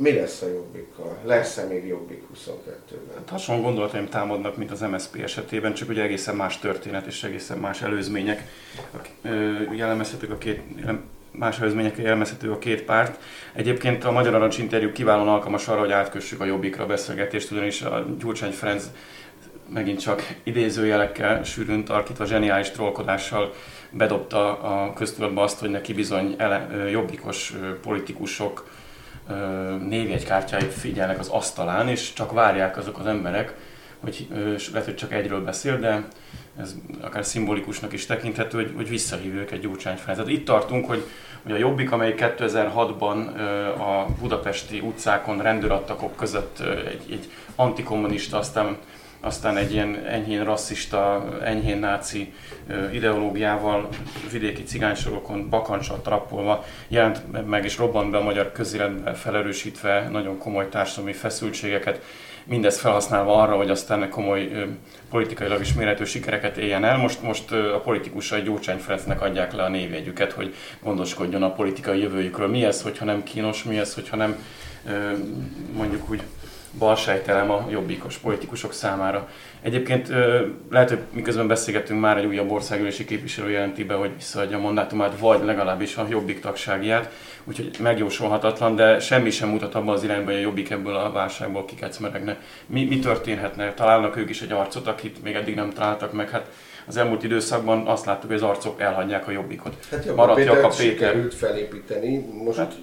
Mi 0.00 0.12
lesz 0.12 0.42
a 0.42 0.48
jobbikkal? 0.48 1.18
Lesz-e 1.24 1.66
még 1.66 1.86
jobbik 1.86 2.22
22-ben? 2.34 3.16
Hát 3.16 3.28
hasonló 3.28 3.62
gondolataim 3.62 4.08
támadnak, 4.08 4.56
mint 4.56 4.70
az 4.70 4.80
MSZP 4.80 5.22
esetében, 5.22 5.74
csak 5.74 5.88
ugye 5.88 6.02
egészen 6.02 6.36
más 6.36 6.58
történet 6.58 7.06
és 7.06 7.22
egészen 7.22 7.58
más 7.58 7.82
előzmények 7.82 8.44
jellemezhetők 9.76 10.30
a 10.30 10.38
két, 10.38 10.62
más 11.30 11.60
előzmények 11.60 11.96
jellemezhető 11.96 12.50
a 12.50 12.58
két 12.58 12.82
párt. 12.82 13.20
Egyébként 13.52 14.04
a 14.04 14.10
Magyar 14.10 14.34
Arancs 14.34 14.58
interjú 14.58 14.92
kiválóan 14.92 15.28
alkalmas 15.28 15.68
arra, 15.68 15.80
hogy 15.80 15.92
átkössük 15.92 16.40
a 16.40 16.44
jobbikra 16.44 16.82
a 16.84 16.86
beszélgetést, 16.86 17.50
ugyanis 17.50 17.82
a 17.82 18.06
Gyurcsány 18.18 18.52
Ferenc 18.52 18.84
megint 19.72 20.00
csak 20.00 20.36
idézőjelekkel 20.42 21.42
sűrűn 21.42 21.84
tarkítva 21.84 22.24
zseniális 22.24 22.70
trollkodással 22.70 23.52
bedobta 23.90 24.60
a 24.60 24.92
köztudatba 24.92 25.42
azt, 25.42 25.58
hogy 25.58 25.70
neki 25.70 25.92
bizony 25.92 26.34
ele, 26.38 26.88
jobbikos 26.90 27.54
politikusok 27.82 28.78
névjegykártyáit 29.88 30.72
figyelnek 30.72 31.18
az 31.18 31.28
asztalán, 31.28 31.88
és 31.88 32.12
csak 32.12 32.32
várják 32.32 32.76
azok 32.76 32.98
az 32.98 33.06
emberek, 33.06 33.54
hogy 34.00 34.28
lehet, 34.72 34.84
hogy 34.84 34.96
csak 34.96 35.12
egyről 35.12 35.44
beszél, 35.44 35.78
de 35.78 36.04
ez 36.60 36.74
akár 37.00 37.24
szimbolikusnak 37.24 37.92
is 37.92 38.06
tekinthető, 38.06 38.56
hogy, 38.56 38.72
hogy 38.76 38.88
visszahívjuk 38.88 39.50
egy 39.50 39.60
Gyurcsány 39.60 39.98
Tehát 40.04 40.28
itt 40.28 40.44
tartunk, 40.44 40.86
hogy, 40.86 41.04
hogy 41.42 41.52
a 41.52 41.56
Jobbik, 41.56 41.92
amely 41.92 42.14
2006-ban 42.16 43.26
a 43.78 44.06
budapesti 44.20 44.80
utcákon 44.80 45.42
rendőrattakok 45.42 46.16
között 46.16 46.60
egy, 46.60 47.04
egy 47.10 47.30
antikommunista, 47.56 48.38
aztán 48.38 48.76
aztán 49.20 49.56
egy 49.56 49.72
ilyen 49.72 49.94
enyhén 50.06 50.44
rasszista, 50.44 51.28
enyhén 51.44 51.78
náci 51.78 52.32
ideológiával 52.92 53.88
vidéki 54.30 54.62
cigánysorokon 54.62 55.48
bakancsal 55.48 56.00
trappolva 56.02 56.64
jelent 56.88 57.46
meg 57.46 57.64
és 57.64 57.78
robbant 57.78 58.10
be 58.10 58.16
a 58.16 58.22
magyar 58.22 58.52
közéletbe 58.52 59.14
felerősítve 59.14 60.08
nagyon 60.08 60.38
komoly 60.38 60.68
társadalmi 60.68 61.12
feszültségeket, 61.12 62.02
mindez 62.44 62.80
felhasználva 62.80 63.42
arra, 63.42 63.56
hogy 63.56 63.70
aztán 63.70 64.10
komoly 64.10 64.68
politikailag 65.10 65.60
is 65.60 65.72
mérhető 65.72 66.04
sikereket 66.04 66.56
éljen 66.56 66.84
el. 66.84 66.96
Most, 66.96 67.22
most 67.22 67.52
a 67.52 67.80
politikusai 67.80 68.42
Gyurcsány 68.42 68.78
Ferencnek 68.78 69.22
adják 69.22 69.52
le 69.52 69.62
a 69.62 69.68
névjegyüket, 69.68 70.32
hogy 70.32 70.54
gondoskodjon 70.82 71.42
a 71.42 71.52
politikai 71.52 72.00
jövőjükről. 72.00 72.48
Mi 72.48 72.64
ez, 72.64 72.82
hogyha 72.82 73.04
nem 73.04 73.22
kínos, 73.22 73.62
mi 73.62 73.78
ez, 73.78 73.94
hogyha 73.94 74.16
nem 74.16 74.44
mondjuk 75.72 76.10
úgy 76.10 76.22
balsejtelem 76.78 77.50
a 77.50 77.66
jobbikos 77.70 78.16
politikusok 78.16 78.72
számára. 78.72 79.28
Egyébként 79.62 80.08
lehet, 80.70 80.88
hogy 80.88 80.98
miközben 81.12 81.46
beszélgetünk 81.46 82.00
már 82.00 82.16
egy 82.16 82.24
újabb 82.24 82.50
országgyűlési 82.50 83.04
képviselő 83.04 83.50
jelenti 83.50 83.84
be, 83.84 83.94
hogy 83.94 84.10
visszaadja 84.16 84.56
a 84.56 84.60
mandátumát, 84.60 85.18
vagy 85.18 85.44
legalábbis 85.44 85.96
a 85.96 86.06
jobbik 86.10 86.40
tagságját, 86.40 87.12
úgyhogy 87.44 87.70
megjósolhatatlan, 87.80 88.76
de 88.76 89.00
semmi 89.00 89.30
sem 89.30 89.48
mutat 89.48 89.74
abban 89.74 89.94
az 89.94 90.04
irányban, 90.04 90.26
hogy 90.26 90.42
a 90.42 90.46
jobbik 90.46 90.70
ebből 90.70 90.94
a 90.96 91.12
válságból 91.12 91.64
kikecmeregne. 91.64 92.36
Mi, 92.66 92.84
mi 92.84 92.98
történhetne? 92.98 93.74
Találnak 93.74 94.16
ők 94.16 94.30
is 94.30 94.40
egy 94.40 94.52
arcot, 94.52 94.86
akit 94.86 95.22
még 95.22 95.34
eddig 95.34 95.54
nem 95.54 95.70
találtak 95.70 96.12
meg? 96.12 96.30
Hát 96.30 96.46
az 96.86 96.96
elmúlt 96.96 97.22
időszakban 97.22 97.86
azt 97.86 98.04
láttuk, 98.04 98.26
hogy 98.26 98.36
az 98.36 98.42
arcok 98.42 98.80
elhagyják 98.80 99.28
a 99.28 99.30
jobbikot. 99.30 99.74
Hát 99.90 100.04
jobb, 100.04 100.16
Maradt 100.16 100.38
Péter 100.38 100.72
sikerült 100.72 101.34
felépíteni. 101.34 102.26
Most 102.44 102.58
hát, 102.58 102.74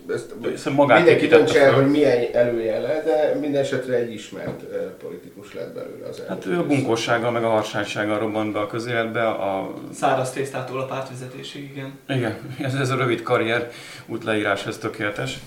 ezt 0.53 0.69
magát 0.69 0.97
mindenki 0.97 1.27
döntse 1.27 1.61
el, 1.61 1.73
hogy 1.73 1.89
milyen 1.89 2.33
előjele, 2.33 3.03
de 3.05 3.39
minden 3.39 3.61
esetre 3.61 3.95
egy 3.95 4.13
ismert 4.13 4.63
politikus 5.01 5.53
lett 5.53 5.73
belőle 5.73 6.07
az 6.07 6.23
Hát 6.27 6.45
ő 6.45 6.57
a 6.57 6.65
bunkósággal, 6.65 7.31
meg 7.31 7.43
a 7.43 7.49
harsánysággal 7.49 8.19
robbant 8.19 8.53
be 8.53 8.59
a 8.59 8.67
közéletbe. 8.67 9.27
A... 9.27 9.73
Száraz 9.93 10.31
tésztától 10.31 10.79
a 10.79 10.85
pártvezetésig, 10.85 11.69
igen. 11.71 11.99
Igen, 12.07 12.37
ez, 12.61 12.73
ez 12.73 12.89
a 12.89 12.95
rövid 12.95 13.21
karrier 13.21 13.69
útleírás, 14.05 14.65
ez 14.65 14.77
tökéletes. 14.77 15.39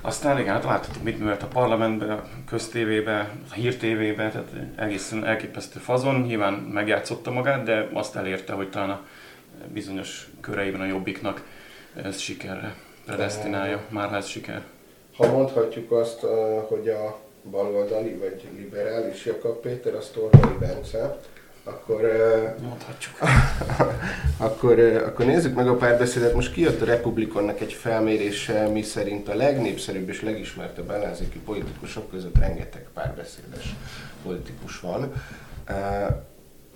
Aztán 0.00 0.38
igen, 0.38 0.52
hát 0.52 0.64
láthatjuk, 0.64 1.04
mit 1.04 1.18
művelt 1.18 1.42
a 1.42 1.46
parlamentbe, 1.46 2.12
a 2.12 2.24
köztévébe, 2.46 3.30
a 3.50 3.54
hírtévébe, 3.54 4.30
tehát 4.30 4.48
egészen 4.76 5.24
elképesztő 5.24 5.78
fazon. 5.78 6.20
Nyilván 6.20 6.52
megjátszotta 6.52 7.30
magát, 7.30 7.62
de 7.62 7.88
azt 7.92 8.16
elérte, 8.16 8.52
hogy 8.52 8.70
talán 8.70 8.90
a 8.90 9.00
bizonyos 9.72 10.28
köreiben 10.40 10.80
a 10.80 10.86
jobbiknak 10.86 11.42
ez 12.02 12.18
sikerre 12.18 12.74
predestinálja, 13.04 13.80
már 13.88 14.12
ez 14.12 14.26
siker. 14.26 14.62
Ha 15.16 15.32
mondhatjuk 15.32 15.92
azt, 15.92 16.20
hogy 16.68 16.88
a 16.88 17.18
baloldali 17.50 18.14
vagy 18.14 18.48
liberális 18.56 19.24
Jakab 19.24 19.60
Péter, 19.60 19.94
az 19.94 20.06
Torvai 20.06 20.58
Bence, 20.58 21.18
akkor, 21.64 22.00
Mondhatjuk. 22.62 23.14
akkor, 24.48 24.78
akkor 24.78 25.26
nézzük 25.26 25.54
meg 25.54 25.68
a 25.68 25.76
párbeszédet. 25.76 26.34
Most 26.34 26.52
kijött 26.52 26.80
a 26.80 26.84
Republikonnak 26.84 27.60
egy 27.60 27.72
felmérése, 27.72 28.66
mi 28.66 28.82
szerint 28.82 29.28
a 29.28 29.34
legnépszerűbb 29.34 30.08
és 30.08 30.22
legismertebb 30.22 30.90
ellenzéki 30.90 31.38
politikusok 31.38 32.10
között 32.10 32.38
rengeteg 32.38 32.86
párbeszédes 32.94 33.74
politikus 34.22 34.80
van. 34.80 35.12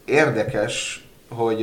Érdekes, 0.04 1.06
hogy 1.32 1.62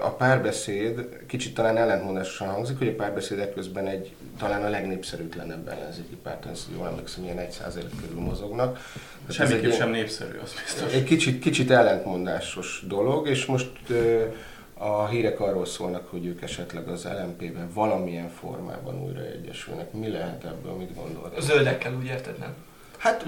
a 0.00 0.10
párbeszéd, 0.10 1.08
kicsit 1.26 1.54
talán 1.54 1.76
ellentmondásosan 1.76 2.48
hangzik, 2.48 2.78
hogy 2.78 2.88
a 2.88 2.94
párbeszéd 2.94 3.52
közben 3.54 3.86
egy 3.86 4.12
talán 4.38 4.64
a 4.64 4.68
legnépszerűtlenebb 4.68 5.68
ellenzéki 5.68 6.16
párt, 6.22 6.46
ez 6.46 6.68
jól 6.76 6.86
emlékszem, 6.86 7.24
ilyen 7.24 7.38
1 7.38 7.56
körül 8.00 8.20
mozognak. 8.20 8.78
Semmiképp 9.28 9.72
sem 9.72 9.90
népszerű, 9.90 10.38
az 10.42 10.54
biztos. 10.64 10.92
Egy 10.92 11.04
kicsit, 11.04 11.40
kicsit 11.40 11.70
ellentmondásos 11.70 12.84
dolog, 12.88 13.28
és 13.28 13.46
most 13.46 13.70
a 14.74 15.06
hírek 15.06 15.40
arról 15.40 15.66
szólnak, 15.66 16.10
hogy 16.10 16.26
ők 16.26 16.42
esetleg 16.42 16.88
az 16.88 17.04
LMP-ben 17.04 17.70
valamilyen 17.74 18.28
formában 18.28 19.02
újra 19.02 19.20
egyesülnek. 19.20 19.92
Mi 19.92 20.08
lehet 20.08 20.44
ebből, 20.44 20.72
mit 20.72 20.94
gondolod? 20.94 21.32
A 21.36 21.40
zöldekkel 21.40 21.94
úgy 21.94 22.06
érted, 22.06 22.38
nem? 22.38 22.54
Hát 23.00 23.24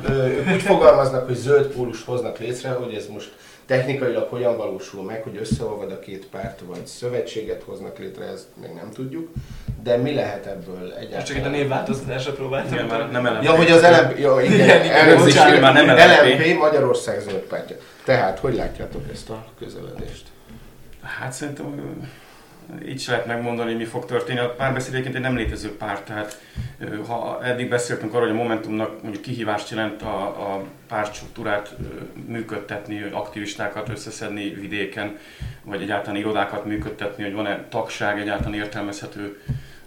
úgy 0.53 0.63
fogalmaznak, 0.63 1.27
hogy 1.27 1.37
zöld 1.37 1.67
pólust 1.67 2.05
hoznak 2.05 2.39
létre, 2.39 2.71
hogy 2.71 2.95
ez 2.95 3.07
most 3.07 3.33
technikailag 3.67 4.29
hogyan 4.29 4.57
valósul 4.57 5.03
meg, 5.03 5.23
hogy 5.23 5.37
összeolvad 5.37 5.91
a 5.91 5.99
két 5.99 6.27
párt, 6.27 6.61
vagy 6.67 6.87
szövetséget 6.87 7.63
hoznak 7.63 7.99
létre, 7.99 8.25
ezt 8.25 8.47
még 8.61 8.71
nem 8.71 8.91
tudjuk. 8.95 9.29
De 9.83 9.97
mi 9.97 10.15
lehet 10.15 10.47
ebből 10.47 10.93
egyáltalán? 10.93 11.25
Csak 11.25 11.37
itt 11.37 11.45
a 11.45 11.49
névváltoztatásra 11.49 12.33
próbáltam. 12.33 12.73
Igen, 12.73 12.87
már 12.87 13.11
nem 13.11 13.27
LMP. 13.27 13.43
Ja, 13.43 13.57
hogy 13.57 13.71
az 13.71 13.83
LMP, 13.83 14.19
jó, 14.19 14.39
igen, 14.39 14.55
igen, 14.55 14.85
igen 14.85 15.19
bocsánat, 15.19 15.61
már 15.61 15.73
nem 15.73 15.87
LMP. 15.87 16.47
LMP 16.47 16.59
Magyarország 16.59 17.21
zöld 17.21 17.43
pártja. 17.43 17.77
Tehát, 18.05 18.39
hogy 18.39 18.55
látjátok 18.55 19.03
ezt 19.13 19.31
a 19.31 19.45
közeledést? 19.59 20.25
Hát 21.03 21.33
szerintem 21.33 22.07
így 22.89 23.01
se 23.01 23.11
lehet 23.11 23.27
megmondani, 23.27 23.75
mi 23.75 23.85
fog 23.85 24.05
történni. 24.05 24.39
A 24.39 24.55
párbeszéd 24.55 24.93
egyébként 24.93 25.15
egy 25.15 25.21
nem 25.21 25.37
létező 25.37 25.77
párt, 25.77 26.05
tehát 26.05 26.41
ha 27.07 27.45
eddig 27.45 27.69
beszéltünk 27.69 28.15
arról, 28.15 28.27
hogy 28.27 28.37
a 28.37 28.43
Momentumnak 28.43 29.03
mondjuk 29.03 29.23
kihívást 29.23 29.71
jelent 29.71 30.03
a, 30.03 30.25
a 30.27 30.65
pártstruktúrát 30.89 31.77
működtetni, 32.27 33.03
aktivistákat 33.13 33.89
összeszedni 33.89 34.49
vidéken, 34.49 35.19
vagy 35.65 35.83
egyáltalán 35.83 36.21
irodákat 36.21 36.65
működtetni, 36.65 37.23
hogy 37.23 37.33
van-e 37.33 37.65
tagság 37.69 38.21
egyáltalán 38.21 38.55
értelmezhető 38.55 39.41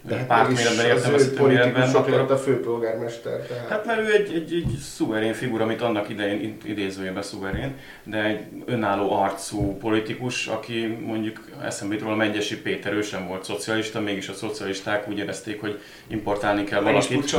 de 0.08 0.26
pártméretben 0.26 0.86
értelmezhető 0.86 1.46
méretben. 1.46 1.96
Akkor... 1.96 2.32
a 2.32 2.38
főpolgármester. 2.38 3.40
Tehát. 3.40 3.70
Hát 3.70 3.86
mert 3.86 4.00
ő 4.00 4.14
egy, 4.14 4.34
egy, 4.34 4.54
egy 4.54 4.78
szuverén 4.78 5.34
figura, 5.34 5.64
amit 5.64 5.82
annak 5.82 6.10
idején 6.10 6.58
idézőjében 6.64 7.24
szuverén, 7.24 7.76
de 8.04 8.24
egy 8.24 8.40
önálló 8.66 9.12
arcú 9.12 9.78
politikus, 9.78 10.48
aki 10.48 10.86
mondjuk 11.06 11.42
eszembe 11.64 11.98
róla 12.00 12.16
Mengyesi 12.16 12.62
Péter, 12.62 12.94
ő 12.94 13.02
sem 13.02 13.28
volt 13.28 13.44
szocialista, 13.44 14.00
mégis 14.00 14.28
a 14.28 14.34
szocialisták 14.34 15.10
úgy 15.10 15.18
érezték, 15.18 15.62
hogy 15.62 15.82
importálni 16.08 16.64
kell 16.64 16.82
valakit. 16.82 17.36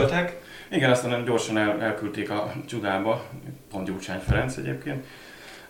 Igen, 0.70 0.90
aztán 0.90 1.24
gyorsan 1.24 1.58
el, 1.58 1.80
elküldték 1.80 2.30
a 2.30 2.52
csudába, 2.66 3.24
pont 3.70 3.86
Gyurcsány 3.86 4.20
Ferenc 4.26 4.56
egyébként 4.56 5.04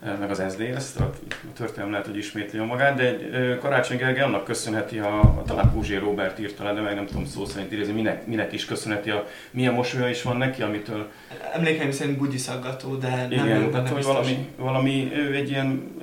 meg 0.00 0.31
az 0.31 0.43
SD, 0.50 0.61
ezt 0.61 1.00
a 1.00 1.12
történelem 1.55 1.91
lehet, 1.91 2.07
hogy 2.07 2.17
ismétli 2.17 2.59
magát, 2.59 2.97
de 2.97 3.17
Karácsony 3.59 3.97
Gergely 3.97 4.23
annak 4.23 4.45
köszönheti, 4.45 4.99
a, 4.99 5.21
a 5.21 5.43
talán 5.47 5.73
Puzsé 5.73 5.97
Robert 5.97 6.38
írta 6.38 6.65
le, 6.65 6.73
de 6.73 6.81
meg 6.81 6.95
nem 6.95 7.07
tudom 7.07 7.26
szó 7.26 7.45
szerint 7.45 7.73
idézni, 7.73 7.93
minek, 7.93 8.26
minek 8.26 8.53
is 8.53 8.65
köszönheti, 8.65 9.11
a, 9.11 9.26
milyen 9.50 9.75
mosolya 9.75 10.09
is 10.09 10.23
van 10.23 10.37
neki, 10.37 10.62
amitől... 10.62 11.11
Emlékeim 11.55 11.91
szerint 11.91 12.19
bugyi 12.19 12.38
szaggató, 12.38 12.95
de 12.95 13.26
igen, 13.31 13.47
nem 13.47 13.71
tehát, 13.71 13.88
hogy 13.88 14.05
valami, 14.05 14.49
valami, 14.57 15.12
ő 15.15 15.35
egy 15.35 15.50
ilyen 15.50 15.95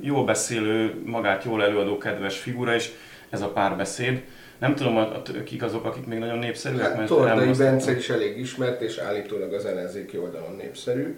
jól 0.00 0.24
beszélő, 0.24 1.02
magát 1.04 1.44
jól 1.44 1.62
előadó, 1.62 1.98
kedves 1.98 2.38
figura, 2.38 2.74
és 2.74 2.90
ez 3.30 3.40
a 3.40 3.48
párbeszéd. 3.48 4.22
Nem 4.58 4.74
tudom, 4.74 4.96
a, 4.96 5.22
kik 5.44 5.62
azok, 5.62 5.84
akik 5.84 6.06
még 6.06 6.18
nagyon 6.18 6.38
népszerűek. 6.38 6.82
Hát, 6.82 6.96
mert 6.96 7.08
Tordai 7.08 7.52
Bence 7.52 7.96
is 7.96 8.08
elég 8.08 8.38
ismert, 8.38 8.80
és 8.80 8.96
állítólag 8.96 9.52
az 9.52 9.64
ellenzéki 9.64 10.18
oldalon 10.18 10.56
népszerű 10.56 11.16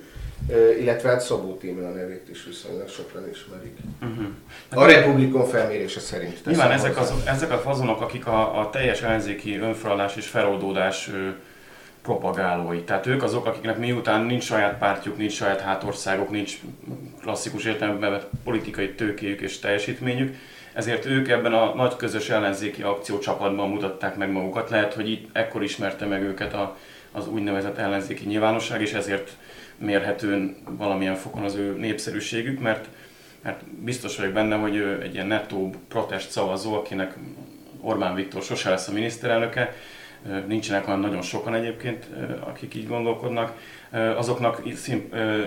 illetve 0.78 1.08
hát 1.08 1.20
Szabó 1.20 1.58
a 1.62 1.88
nevét 1.94 2.28
is 2.30 2.44
viszonylag 2.44 2.88
sokan 2.88 3.28
ismerik. 3.32 3.76
Uh-huh. 4.02 4.26
A 4.70 4.86
Republikon 4.86 5.46
felmérése 5.46 6.00
szerint. 6.00 6.44
Nyilván 6.44 6.70
ezek, 6.70 6.98
az, 6.98 7.12
ezek 7.26 7.50
a 7.50 7.58
fazonok, 7.58 8.00
akik 8.00 8.26
a, 8.26 8.60
a 8.60 8.70
teljes 8.70 9.02
ellenzéki 9.02 9.56
önfeladás 9.56 10.16
és 10.16 10.26
feloldódás 10.26 11.10
propagálói. 12.02 12.82
Tehát 12.82 13.06
ők 13.06 13.22
azok, 13.22 13.46
akiknek 13.46 13.78
miután 13.78 14.24
nincs 14.24 14.44
saját 14.44 14.78
pártjuk, 14.78 15.16
nincs 15.16 15.32
saját 15.32 15.60
hátországok, 15.60 16.30
nincs 16.30 16.58
klasszikus 17.20 17.64
értelemben 17.64 18.20
politikai 18.44 18.94
tőkéjük 18.94 19.40
és 19.40 19.58
teljesítményük, 19.58 20.36
ezért 20.80 21.06
ők 21.06 21.28
ebben 21.28 21.52
a 21.52 21.74
nagy 21.74 21.96
közös 21.96 22.30
ellenzéki 22.30 22.82
akciócsapatban 22.82 23.68
mutatták 23.68 24.16
meg 24.16 24.30
magukat. 24.30 24.70
Lehet, 24.70 24.94
hogy 24.94 25.10
itt 25.10 25.28
ekkor 25.32 25.62
ismerte 25.62 26.06
meg 26.06 26.22
őket 26.22 26.54
a, 26.54 26.76
az 27.12 27.28
úgynevezett 27.28 27.78
ellenzéki 27.78 28.26
nyilvánosság, 28.26 28.80
és 28.80 28.92
ezért 28.92 29.30
mérhetően 29.78 30.56
valamilyen 30.70 31.14
fokon 31.14 31.44
az 31.44 31.54
ő 31.54 31.76
népszerűségük, 31.78 32.60
mert, 32.60 32.88
mert 33.42 33.64
biztos 33.64 34.16
vagyok 34.16 34.32
benne, 34.32 34.56
hogy 34.56 34.76
ő 34.76 35.02
egy 35.02 35.14
ilyen 35.14 35.26
nettó 35.26 35.74
protest 35.88 36.30
szavazó, 36.30 36.74
akinek 36.74 37.14
Orbán 37.80 38.14
Viktor 38.14 38.42
sose 38.42 38.70
lesz 38.70 38.88
a 38.88 38.92
miniszterelnöke, 38.92 39.74
nincsenek 40.46 40.86
olyan 40.86 41.00
nagyon 41.00 41.22
sokan 41.22 41.54
egyébként, 41.54 42.06
akik 42.40 42.74
így 42.74 42.88
gondolkodnak, 42.88 43.52
azoknak 44.16 44.62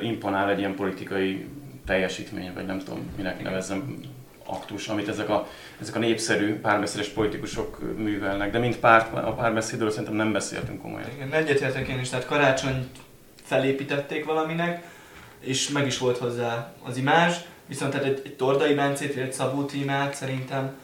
imponál 0.01 0.49
egy 0.49 0.59
ilyen 0.59 0.75
politikai 0.75 1.45
teljesítmény, 1.85 2.51
vagy 2.53 2.65
nem 2.65 2.79
tudom, 2.79 3.11
minek 3.17 3.43
nevezzem, 3.43 3.99
aktus, 4.45 4.87
amit 4.87 5.07
ezek 5.07 5.29
a, 5.29 5.47
ezek 5.81 5.95
a 5.95 5.99
népszerű 5.99 6.59
párbeszédes 6.59 7.07
politikusok 7.07 7.97
művelnek. 7.97 8.51
De 8.51 8.59
mint 8.59 8.79
párt, 8.79 9.13
a 9.13 9.33
párbeszédről 9.33 9.89
szerintem 9.89 10.15
nem 10.15 10.31
beszéltünk 10.31 10.81
komolyan. 10.81 11.09
Igen, 11.15 11.33
egyetértek 11.33 11.87
én 11.87 11.99
is, 11.99 12.09
tehát 12.09 12.25
karácsony 12.25 12.89
felépítették 13.43 14.25
valaminek, 14.25 14.83
és 15.39 15.69
meg 15.69 15.85
is 15.85 15.97
volt 15.97 16.17
hozzá 16.17 16.73
az 16.83 16.97
imázs, 16.97 17.35
viszont 17.65 17.91
tehát 17.91 18.07
egy, 18.07 18.21
egy 18.25 18.35
Tordai 18.35 18.73
Bencét, 18.73 19.13
vagy 19.13 19.23
egy 19.23 19.33
Szabó 19.33 19.63
Tímát 19.63 20.15
szerintem, 20.15 20.75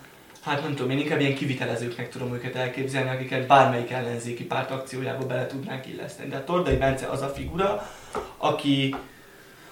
hát 0.42 0.62
nem 0.62 0.76
tudom, 0.76 0.92
én 0.92 0.98
inkább 0.98 1.20
ilyen 1.20 1.36
kivitelezőknek 1.36 2.10
tudom 2.10 2.34
őket 2.34 2.56
elképzelni, 2.56 3.10
akiket 3.10 3.48
bármelyik 3.48 3.92
ellenzéki 3.92 4.44
párt 4.44 4.72
akciójába 4.72 5.26
bele 5.26 5.48
tudnánk 5.48 5.88
illeszteni. 5.88 6.30
Tehát 6.30 6.46
Tordai 6.46 6.76
Bence 6.76 7.08
az 7.08 7.22
a 7.22 7.28
figura, 7.28 7.90
aki, 8.38 8.96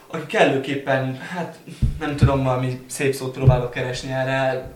aki 0.08 0.26
kellőképpen, 0.26 1.18
hát 1.18 1.58
nem 2.00 2.16
tudom, 2.16 2.44
valami 2.44 2.82
szép 2.88 3.14
szót 3.14 3.34
próbálok 3.34 3.72
keresni 3.72 4.12
erre, 4.12 4.72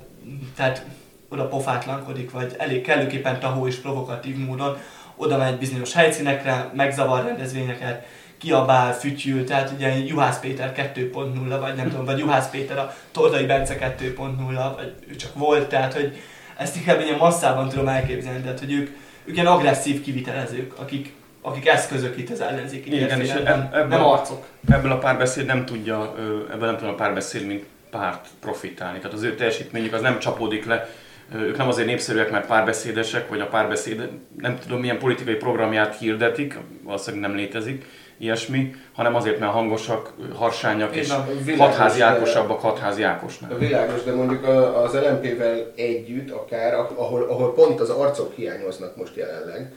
tehát 0.56 0.86
oda 1.30 1.48
pofátlankodik, 1.48 2.32
vagy 2.32 2.56
elég 2.58 2.82
kellőképpen 2.82 3.40
tahó 3.40 3.68
és 3.68 3.76
provokatív 3.76 4.38
módon 4.38 4.78
oda 5.16 5.38
megy 5.38 5.58
bizonyos 5.58 5.94
helyszínekre, 5.94 6.72
megzavar 6.74 7.24
rendezvényeket, 7.24 8.06
kiabál, 8.38 8.94
fütyül, 8.94 9.46
tehát 9.46 9.72
ugye 9.72 9.98
Juhász 9.98 10.40
Péter 10.40 10.92
2.0, 10.96 11.58
vagy 11.60 11.76
nem 11.76 11.90
tudom, 11.90 12.06
vagy 12.06 12.20
Juhász 12.20 12.50
Péter 12.50 12.78
a 12.78 12.94
Tordai 13.12 13.46
Bence 13.46 13.96
2.0, 14.00 14.72
vagy 14.76 14.94
ő 15.08 15.16
csak 15.16 15.34
volt, 15.34 15.70
tehát 15.70 15.94
hogy 15.94 16.18
ezt 16.58 16.76
inkább 16.76 17.02
ilyen 17.02 17.18
masszában 17.18 17.70
tudom 17.70 17.88
elképzelni, 17.88 18.42
tehát 18.42 18.60
hogy 18.60 18.74
ők, 18.74 18.90
ők 19.26 19.36
ilyen 19.36 19.48
agresszív 19.48 20.02
kivitelezők, 20.02 20.80
akik, 20.80 21.14
akik 21.42 21.68
eszközök 21.68 22.18
itt 22.18 22.30
az 22.30 22.42
ellenzéki 22.42 22.96
Igen, 22.96 23.22
és 23.22 23.30
ebből, 23.30 23.88
nem 23.88 24.04
arcok. 24.04 24.46
Ebből 24.70 24.92
a 24.92 24.98
párbeszéd 24.98 25.46
nem 25.46 25.66
tudja, 25.66 26.16
ebből 26.52 26.66
nem 26.66 26.78
tudja 26.78 26.94
a 26.94 26.96
párbeszéd, 26.96 27.46
mint 27.46 27.66
párt 27.90 28.28
profitálni. 28.40 28.98
Tehát 28.98 29.14
az 29.14 29.24
ő 29.24 29.36
teljesítményük 29.36 29.94
az 29.94 30.02
nem 30.02 30.20
csapódik 30.20 30.66
le 30.66 30.90
ők 31.36 31.58
nem 31.58 31.68
azért 31.68 31.88
népszerűek, 31.88 32.32
mert 32.32 32.46
párbeszédesek, 32.46 33.30
vagy 33.30 33.40
a 33.40 33.48
párbeszéd 33.48 34.10
nem 34.38 34.60
tudom 34.60 34.80
milyen 34.80 35.00
politikai 35.00 35.36
programját 35.36 35.98
hirdetik, 35.98 36.58
valószínűleg 36.84 37.30
nem 37.30 37.40
létezik 37.40 37.86
ilyesmi, 38.18 38.76
hanem 38.94 39.16
azért, 39.16 39.40
mert 39.40 39.52
hangosak, 39.52 40.14
harsányak, 40.36 40.96
és 40.96 41.14
hatházi 41.58 42.02
Ákosabbak 42.02 42.60
hatházi 42.60 43.04
Ákosnál. 43.04 43.58
Világos, 43.58 44.04
de 44.04 44.14
mondjuk 44.14 44.48
az 44.84 44.94
LMP-vel 44.94 45.72
együtt 45.76 46.32
akár, 46.32 46.74
ahol, 46.74 47.24
ahol 47.24 47.54
pont 47.54 47.80
az 47.80 47.90
arcok 47.90 48.34
hiányoznak 48.34 48.98
most 48.98 49.16
jelenleg, 49.16 49.74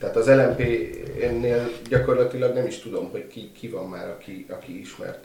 tehát 0.00 0.16
az 0.16 0.28
LMP-nél 0.28 1.70
gyakorlatilag 1.88 2.54
nem 2.54 2.66
is 2.66 2.78
tudom, 2.78 3.10
hogy 3.10 3.26
ki, 3.26 3.50
ki 3.58 3.68
van 3.68 3.88
már, 3.88 4.08
aki, 4.08 4.46
aki 4.48 4.80
ismert 4.80 5.24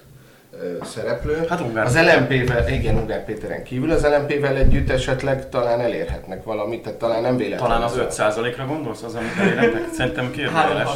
szereplő. 0.84 1.46
Hát 1.50 1.60
Ungár 1.60 1.86
az 1.86 1.98
LMP-vel, 1.98 2.70
igen, 2.70 2.96
Ungár 2.96 3.26
Péteren 3.26 3.64
kívül, 3.64 3.92
az 3.92 4.06
LMP-vel 4.06 4.56
együtt 4.56 4.90
esetleg 4.90 5.50
talán 5.50 5.80
elérhetnek 5.80 6.44
valamit, 6.44 6.82
tehát 6.82 7.00
talán 7.00 7.22
nem 7.22 7.38
véletlenül. 7.38 7.88
Talán 7.88 8.08
az 8.08 8.18
5%-ra 8.18 8.66
gondolsz, 8.66 9.04
az, 9.04 9.16
amit 9.16 9.38
elérhetnek? 9.40 9.94
Szerintem 9.94 10.32
kérdőjeles. 10.32 10.90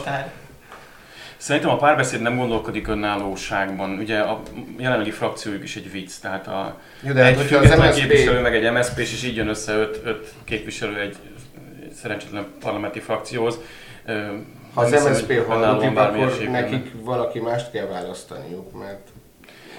Szerintem 1.38 1.72
a 1.72 1.76
párbeszéd 1.76 2.22
nem 2.22 2.38
gondolkodik 2.38 2.88
önállóságban. 2.88 3.98
Ugye 4.00 4.20
a 4.20 4.42
jelenlegi 4.78 5.12
frakciójuk 5.12 5.64
is 5.64 5.76
egy 5.76 5.92
vicc, 5.92 6.12
tehát 6.22 6.48
a 6.48 6.80
Jó, 7.02 7.14
de 7.14 7.24
hát, 7.24 7.40
egy 7.40 7.52
hát, 7.52 7.64
az 7.64 7.80
MSZP... 7.80 8.00
képviselő 8.00 8.40
meg 8.40 8.56
egy 8.56 8.72
MSZP 8.72 9.00
és 9.00 9.24
így 9.24 9.36
jön 9.36 9.48
össze 9.48 9.74
öt, 9.74 10.02
öt 10.04 10.34
képviselő 10.44 11.00
egy 11.00 11.16
szerencsétlen 12.02 12.46
parlamenti 12.60 13.00
frakcióhoz. 13.00 13.60
Ha 14.74 14.82
az 14.82 14.92
MSZP 14.92 15.46
hallodik, 15.48 15.98
akkor 15.98 16.38
nekik 16.52 16.92
valaki 17.04 17.40
mást 17.40 17.72
kell 17.72 17.86
választaniuk, 17.86 18.80
mert 18.80 19.08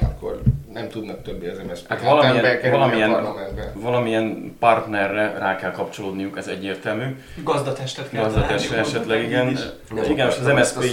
akkor 0.01 0.41
nem 0.73 0.89
tudnak 0.89 1.23
többi 1.23 1.47
az 1.47 1.59
MSZP 1.69 1.89
hát 1.89 2.03
valamilyen, 2.03 2.71
valamilyen, 2.71 3.27
valamilyen 3.75 4.57
partnerre 4.59 5.39
rá 5.39 5.57
kell 5.57 5.71
kapcsolódniuk, 5.71 6.37
ez 6.37 6.47
egyértelmű. 6.47 7.05
Gazdatestet 7.43 8.11
kell 8.11 8.23
Gazdatest 8.23 8.73
esetleg, 8.73 9.23
igen. 9.23 9.49
Is. 9.49 9.61
Igen, 10.09 10.29
és 10.29 10.37
az 10.39 10.47
MSZP 10.47 10.85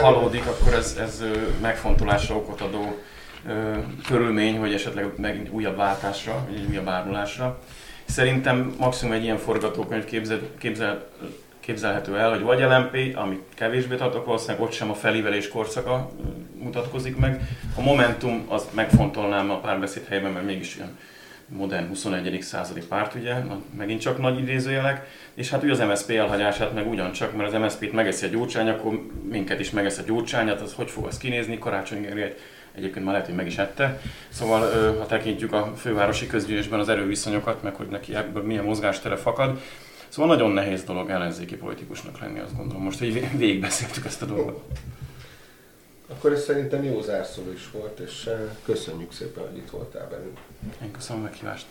halódik, 0.00 0.46
akkor 0.46 0.74
ez, 0.74 0.96
ez 1.00 1.24
megfontolásra 1.60 2.34
okot 2.34 2.60
adó 2.60 2.98
körülmény, 4.06 4.58
hogy 4.58 4.72
esetleg 4.72 5.12
megint 5.16 5.50
újabb 5.50 5.76
váltásra, 5.76 6.46
egy 6.54 6.66
újabb 6.70 6.88
árulásra. 6.88 7.58
Szerintem 8.08 8.74
maximum 8.78 9.14
egy 9.14 9.22
ilyen 9.22 9.38
forgatókönyv 9.38 10.04
képzel, 10.04 10.40
képzel 10.58 11.06
képzelhető 11.66 12.18
el, 12.18 12.30
hogy 12.30 12.40
vagy 12.40 12.60
LMP, 12.60 13.16
amit 13.16 13.42
kevésbé 13.54 13.96
tartok, 13.96 14.24
valószínűleg 14.24 14.62
ott 14.62 14.72
sem 14.72 14.90
a 14.90 14.94
felívelés 14.94 15.48
korszaka 15.48 16.10
mutatkozik 16.58 17.16
meg. 17.16 17.40
A 17.76 17.80
Momentum, 17.80 18.44
az 18.48 18.68
megfontolnám 18.74 19.50
a 19.50 19.60
párbeszéd 19.60 20.06
helyben, 20.08 20.32
mert 20.32 20.44
mégis 20.44 20.76
olyan 20.78 20.96
modern 21.48 21.88
21. 21.88 22.42
századi 22.42 22.82
párt, 22.88 23.14
ugye, 23.14 23.34
megint 23.76 24.00
csak 24.00 24.18
nagy 24.18 24.38
idézőjelek, 24.38 25.06
és 25.34 25.50
hát 25.50 25.62
ugye 25.62 25.72
az 25.72 25.78
MSZP 25.78 26.10
elhagyását 26.10 26.74
meg 26.74 26.88
ugyancsak, 26.88 27.36
mert 27.36 27.52
az 27.52 27.60
MSZP-t 27.60 27.92
megeszi 27.92 28.26
a 28.26 28.28
gyurcsány, 28.28 28.68
akkor 28.68 29.06
minket 29.28 29.60
is 29.60 29.70
megesz 29.70 29.98
a 29.98 30.02
gyurcsányat, 30.06 30.60
az 30.60 30.72
hogy 30.72 30.90
fog 30.90 31.06
az 31.06 31.18
kinézni, 31.18 31.58
Karácsony 31.58 32.00
Gergely 32.00 32.34
egyébként 32.76 33.04
már 33.04 33.12
lehet, 33.12 33.26
hogy 33.26 33.36
meg 33.36 33.46
is 33.46 33.58
ette. 33.58 34.00
Szóval 34.28 34.60
ha 34.98 35.06
tekintjük 35.06 35.52
a 35.52 35.72
fővárosi 35.76 36.26
közgyűlésben 36.26 36.80
az 36.80 36.88
erőviszonyokat, 36.88 37.62
meg 37.62 37.74
hogy 37.74 37.88
neki 37.88 38.14
ebből 38.14 38.42
milyen 38.42 38.64
mozgástere 38.64 39.16
fakad, 39.16 39.58
Szóval 40.08 40.36
nagyon 40.36 40.50
nehéz 40.50 40.84
dolog 40.84 41.10
ellenzéki 41.10 41.56
politikusnak 41.56 42.18
lenni, 42.18 42.38
azt 42.38 42.56
gondolom. 42.56 42.82
Most, 42.82 42.98
hogy 42.98 43.12
végigbeszéltük 43.38 44.04
ezt 44.04 44.22
a 44.22 44.26
dolgot. 44.26 44.64
Akkor 46.08 46.32
ez 46.32 46.44
szerintem 46.44 46.84
jó 46.84 47.00
zárszó 47.00 47.42
is 47.54 47.70
volt, 47.70 47.98
és 47.98 48.30
köszönjük 48.64 49.12
szépen, 49.12 49.44
hogy 49.48 49.56
itt 49.56 49.70
voltál 49.70 50.08
velünk. 50.08 50.38
Én 50.82 50.90
köszönöm 50.90 51.22
a 51.22 51.24
meghívást. 51.24 51.66